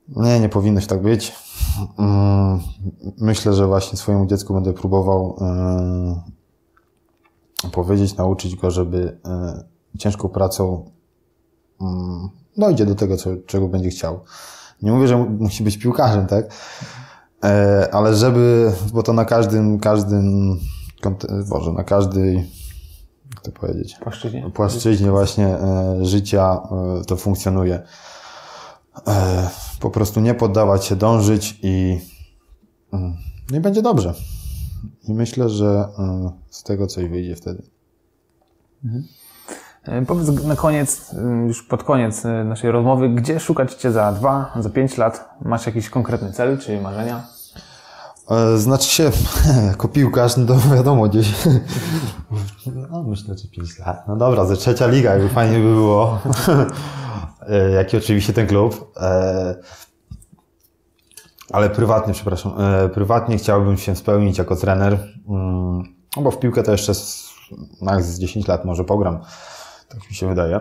[0.08, 1.34] Nie, nie powinno się tak być.
[1.98, 2.60] Mm,
[3.18, 5.38] myślę, że właśnie swojemu dziecku będę próbował
[7.72, 9.18] powiedzieć, nauczyć go, żeby
[9.98, 10.90] ciężką pracą
[11.80, 14.20] mm, dojdzie do tego, co, czego będzie chciał.
[14.82, 16.44] Nie mówię, że musi być piłkarzem, tak?
[17.44, 20.58] E, ale żeby, bo to na każdym, każdym,
[21.48, 22.36] Boże, na każdej,
[23.30, 23.96] jak to powiedzieć?
[24.02, 24.50] Płaszczyźnie.
[24.54, 26.60] Płaszczyźnie właśnie e, życia
[27.00, 27.82] e, to funkcjonuje.
[29.80, 32.00] Po prostu nie poddawać się, dążyć i,
[32.92, 33.16] mm,
[33.50, 34.14] no i będzie dobrze.
[35.08, 35.88] I myślę, że
[36.50, 37.62] z tego coś wyjdzie wtedy.
[38.84, 39.04] Mhm.
[40.06, 41.14] Powiedz na koniec,
[41.46, 45.28] już pod koniec naszej rozmowy, gdzie szukać Cię za dwa, za pięć lat?
[45.42, 47.26] Masz jakiś konkretny cel czy marzenia?
[48.30, 49.10] E, znaczy się,
[49.68, 51.34] jako piłkarz, no to wiadomo, gdzieś,
[52.90, 54.08] no myślę, że 5 lat.
[54.08, 56.18] No dobra, ze trzecia liga, jakby fajnie by było.
[57.48, 58.92] E, jaki oczywiście ten klub.
[58.96, 59.54] E,
[61.52, 62.52] ale prywatnie, przepraszam,
[62.94, 65.82] prywatnie chciałbym się spełnić jako trener, mm,
[66.16, 66.92] bo w piłkę to jeszcze
[67.80, 69.20] max z 10 lat może pogram.
[69.88, 70.60] Tak mi się wydaje.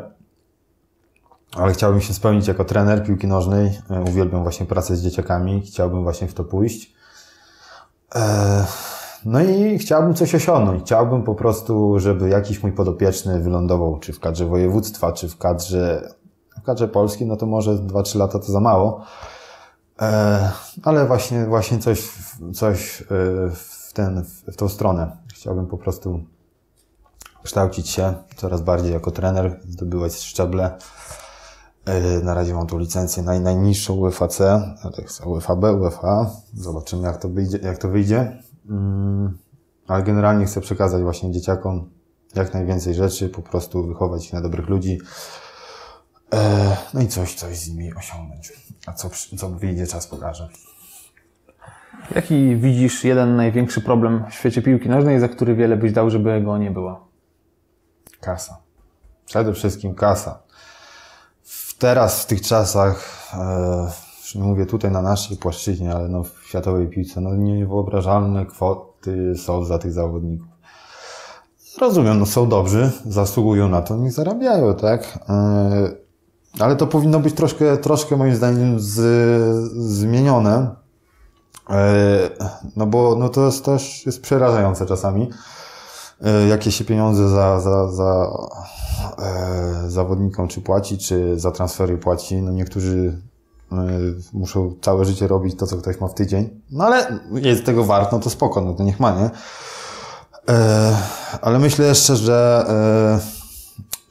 [1.55, 3.79] Ale chciałbym się spełnić jako trener piłki nożnej.
[4.09, 5.61] Uwielbiam właśnie pracę z dzieciakami.
[5.61, 6.93] Chciałbym właśnie w to pójść.
[8.15, 8.65] E,
[9.25, 10.83] no i chciałbym coś osiągnąć.
[10.83, 16.09] Chciałbym po prostu, żeby jakiś mój podopieczny wylądował, czy w kadrze województwa, czy w kadrze,
[16.61, 19.01] w kadrze polskiej, no to może 2-3 lata to za mało.
[20.01, 20.51] E,
[20.83, 22.11] ale właśnie, właśnie coś,
[22.53, 23.05] coś e,
[23.55, 25.17] w, ten, w tą stronę.
[25.33, 26.19] Chciałbym po prostu
[27.43, 30.77] kształcić się coraz bardziej jako trener, zdobywać szczeble.
[31.85, 34.61] E, na razie mam tu licencję naj, najniższą UEFA C,
[35.25, 35.89] UEFA B.
[36.53, 37.57] Zobaczymy jak to wyjdzie.
[37.57, 38.43] Jak to wyjdzie.
[38.69, 39.37] Mm,
[39.87, 41.89] ale generalnie chcę przekazać właśnie dzieciakom
[42.35, 44.99] jak najwięcej rzeczy, po prostu wychować ich na dobrych ludzi.
[46.33, 48.53] E, no i coś, coś z nimi osiągnąć.
[48.85, 50.49] A co, co wyjdzie, czas pokaże.
[52.15, 56.41] Jaki widzisz jeden największy problem w świecie piłki nożnej, za który wiele byś dał, żeby
[56.41, 57.07] go nie było?
[58.19, 58.57] Kasa.
[59.25, 60.47] Przede wszystkim kasa
[61.79, 63.91] teraz w tych czasach, e,
[64.35, 69.65] nie mówię tutaj na naszej płaszczyźnie, ale no w światowej piłce, no niewyobrażalne kwoty są
[69.65, 70.47] za tych zawodników.
[71.81, 75.19] Rozumiem, no są dobrzy, zasługują na to, niech zarabiają, tak?
[75.29, 76.06] E,
[76.59, 78.93] ale to powinno być troszkę, troszkę moim zdaniem z,
[79.73, 80.75] zmienione.
[81.69, 82.29] E,
[82.75, 85.29] no bo no to jest też jest przerażające czasami,
[86.21, 88.31] e, jakie się pieniądze za, za, za
[89.19, 92.41] e, zawodnikom czy płaci, czy za transfery płaci.
[92.41, 93.21] No niektórzy
[93.71, 93.75] e,
[94.33, 96.49] muszą całe życie robić to, co ktoś ma w tydzień.
[96.71, 99.29] No ale jest tego wart, no to spoko, no to niech ma, nie?
[100.49, 100.97] E,
[101.41, 103.36] ale myślę jeszcze, że, e,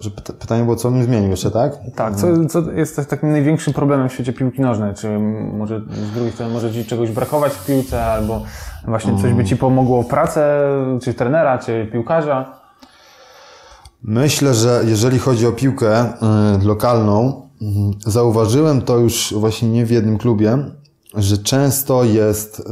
[0.00, 1.72] że pyta, pytanie było, co bym zmienił jeszcze, tak?
[1.94, 4.94] Tak, co, co jest takim największym problemem w świecie piłki nożnej?
[4.94, 5.18] Czy
[5.52, 8.42] może z drugiej strony może Ci czegoś brakować w piłce, albo
[8.86, 10.60] właśnie coś by Ci pomogło w pracę,
[11.02, 12.60] czy trenera, czy piłkarza?
[14.02, 17.48] Myślę, że jeżeli chodzi o piłkę y, lokalną,
[18.06, 20.58] y, zauważyłem to już właśnie nie w jednym klubie,
[21.14, 22.64] że często jest y,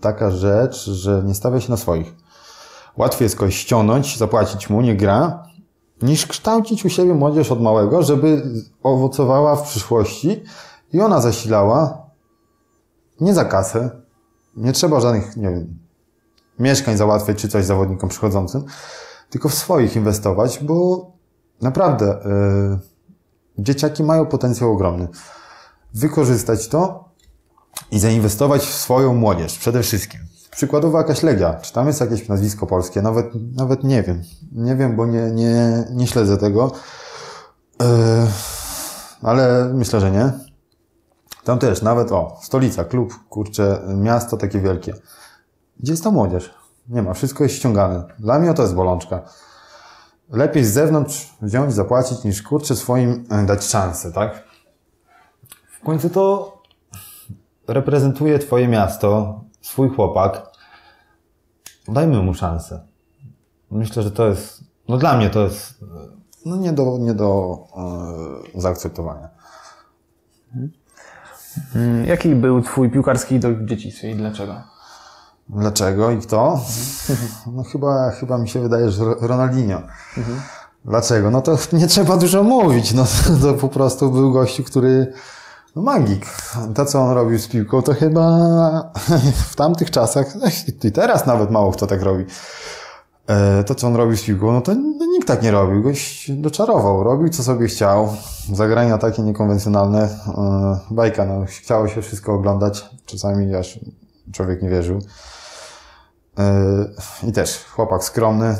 [0.00, 2.14] taka rzecz, że nie stawia się na swoich.
[2.96, 5.49] Łatwiej jest kogoś ściągnąć, zapłacić mu, nie gra,
[6.02, 8.42] niż kształcić u siebie młodzież od małego, żeby
[8.82, 10.42] owocowała w przyszłości
[10.92, 12.06] i ona zasilała
[13.20, 13.90] nie za kasę,
[14.56, 15.78] nie trzeba żadnych, nie wiem,
[16.58, 18.64] mieszkań załatwiać czy coś zawodnikom przychodzącym,
[19.30, 21.06] tylko w swoich inwestować, bo
[21.62, 22.78] naprawdę yy,
[23.58, 25.08] dzieciaki mają potencjał ogromny.
[25.94, 27.04] Wykorzystać to
[27.90, 30.20] i zainwestować w swoją młodzież przede wszystkim.
[30.60, 34.22] Przykładowo jakaś Legia, czy tam jest jakieś nazwisko polskie, nawet, nawet nie wiem.
[34.52, 36.72] Nie wiem, bo nie, nie, nie śledzę tego.
[37.80, 37.86] Yy,
[39.22, 40.32] ale myślę, że nie.
[41.44, 44.94] Tam też, nawet o, stolica, klub, kurczę, miasto takie wielkie.
[45.80, 46.54] Gdzie jest ta młodzież?
[46.88, 48.04] Nie ma, wszystko jest ściągane.
[48.18, 49.22] Dla mnie to jest bolączka.
[50.30, 54.44] Lepiej z zewnątrz wziąć, zapłacić, niż kurczę swoim e, dać szansę, tak?
[55.80, 56.56] W końcu to
[57.68, 60.49] reprezentuje twoje miasto, swój chłopak.
[61.90, 62.80] Dajmy mu szansę.
[63.70, 65.84] Myślę, że to jest, no dla mnie to jest,
[66.46, 67.58] no nie do, nie do
[68.56, 69.28] e, zaakceptowania.
[71.74, 74.54] Mm, Jaki był Twój piłkarski idol w dzieciństwie i dlaczego?
[75.48, 76.60] Dlaczego i kto?
[77.52, 79.82] No chyba, chyba mi się wydaje, że Ronaldinho.
[80.84, 81.30] Dlaczego?
[81.30, 82.92] No to nie trzeba dużo mówić.
[82.94, 83.04] No
[83.42, 85.12] to po prostu był gościu, który
[85.76, 86.26] no magik.
[86.74, 88.22] To, co on robił z piłką, to chyba
[89.50, 90.26] w tamtych czasach,
[90.84, 92.24] i teraz nawet mało kto tak robi.
[93.26, 95.82] E, To, co on robił z piłką, no to no, nikt tak nie robił.
[95.82, 98.16] Goś doczarował, robił co sobie chciał.
[98.52, 100.02] Zagrania takie niekonwencjonalne.
[100.02, 102.84] e, Bajka, no chciało się wszystko oglądać.
[103.06, 103.80] Czasami aż
[104.32, 104.98] człowiek nie wierzył.
[106.38, 108.56] Yy, I też chłopak skromny,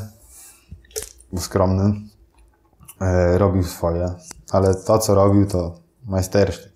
[1.38, 1.92] skromny,
[3.36, 4.14] robił swoje,
[4.50, 5.74] ale to, co robił, to
[6.06, 6.69] majstersztyk.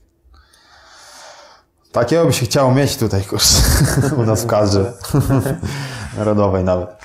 [1.94, 3.62] Takiego by się chciało mieć tutaj, kurs,
[4.18, 4.92] u nas w kadrze
[6.18, 6.96] narodowej nawet.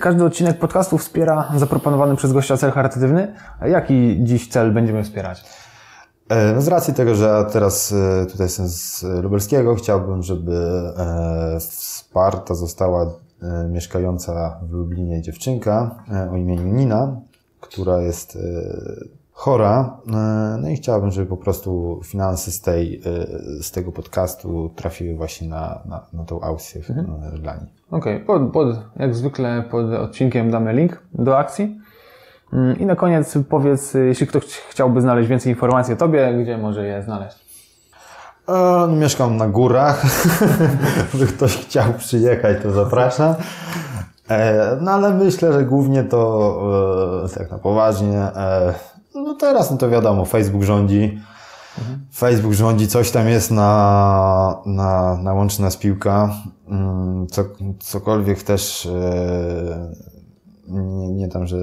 [0.00, 3.34] Każdy odcinek podcastu wspiera zaproponowany przez gościa cel charytatywny.
[3.62, 5.44] Jaki dziś cel będziemy wspierać?
[6.28, 10.82] E, No z racji tego, że ja teraz e, tutaj jestem z Lubelskiego, chciałbym, żeby
[11.58, 13.02] wsparta została
[13.42, 17.20] e, mieszkająca w Lublinie dziewczynka o imieniu Nina,
[17.60, 18.38] która jest
[19.34, 19.96] chora.
[20.08, 23.02] E, No i chciałbym, żeby po prostu finanse z, tej,
[23.58, 27.66] e, z tego podcastu trafiły właśnie na, na, na tą aukcję w- e, dla niej.
[27.90, 31.80] Okej, pod, pod, jak zwykle pod odcinkiem damy link do akcji.
[32.52, 36.86] Mm, I na koniec powiedz, jeśli ktoś chciałby znaleźć więcej informacji o Tobie, gdzie może
[36.86, 37.36] je znaleźć?
[38.48, 40.02] E, no, mieszkam na górach.
[41.14, 43.34] Gdyby ktoś chciał przyjechać, to zapraszam.
[44.30, 46.60] E, no ale myślę, że głównie to
[47.24, 48.28] e, tak na poważnie.
[49.14, 51.20] No teraz no to wiadomo, Facebook rządzi.
[52.14, 56.34] Facebook rządzi, coś tam jest na, na, na łączy nas piłka.
[56.68, 57.44] Mm, Co,
[57.80, 59.92] cokolwiek też e,
[60.68, 61.56] nie, nie tam, że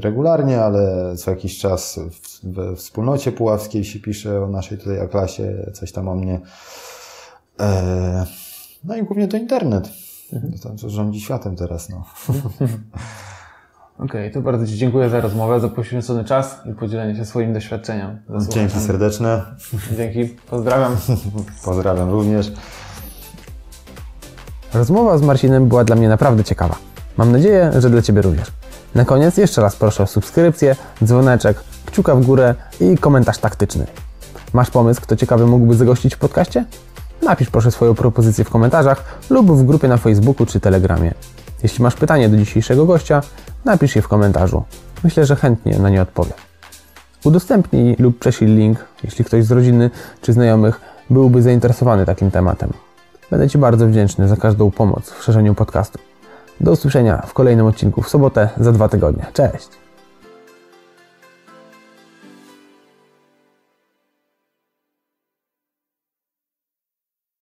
[0.00, 5.70] regularnie, ale co jakiś czas w, we wspólnocie puławskiej się pisze o naszej tutaj A-klasie,
[5.74, 6.40] coś tam o mnie.
[7.60, 8.26] E,
[8.84, 9.88] no i głównie to internet.
[10.30, 12.04] To tam, co rządzi światem teraz, no.
[14.04, 18.18] Okej, to bardzo Ci dziękuję za rozmowę, za poświęcony czas i podzielenie się swoim doświadczeniem.
[18.36, 19.42] ze Dzięki serdeczne.
[19.96, 20.96] Dzięki, pozdrawiam.
[21.64, 22.52] Pozdrawiam również.
[24.74, 26.76] Rozmowa z Marcinem była dla mnie naprawdę ciekawa.
[27.16, 28.52] Mam nadzieję, że dla Ciebie również.
[28.94, 33.86] Na koniec jeszcze raz proszę o subskrypcję, dzwoneczek, kciuka w górę i komentarz taktyczny.
[34.52, 36.64] Masz pomysł, kto ciekawy mógłby zagościć w podcaście?
[37.22, 41.14] Napisz proszę swoją propozycję w komentarzach lub w grupie na Facebooku czy Telegramie.
[41.62, 43.22] Jeśli masz pytanie do dzisiejszego gościa,
[43.64, 44.64] napisz je w komentarzu.
[45.04, 46.34] Myślę, że chętnie na nie odpowiem.
[47.24, 49.90] Udostępnij lub prześlij link, jeśli ktoś z rodziny
[50.22, 52.72] czy znajomych byłby zainteresowany takim tematem.
[53.30, 55.98] Będę Ci bardzo wdzięczny za każdą pomoc w szerzeniu podcastu.
[56.60, 59.26] Do usłyszenia w kolejnym odcinku w sobotę za dwa tygodnie.
[59.32, 59.81] Cześć!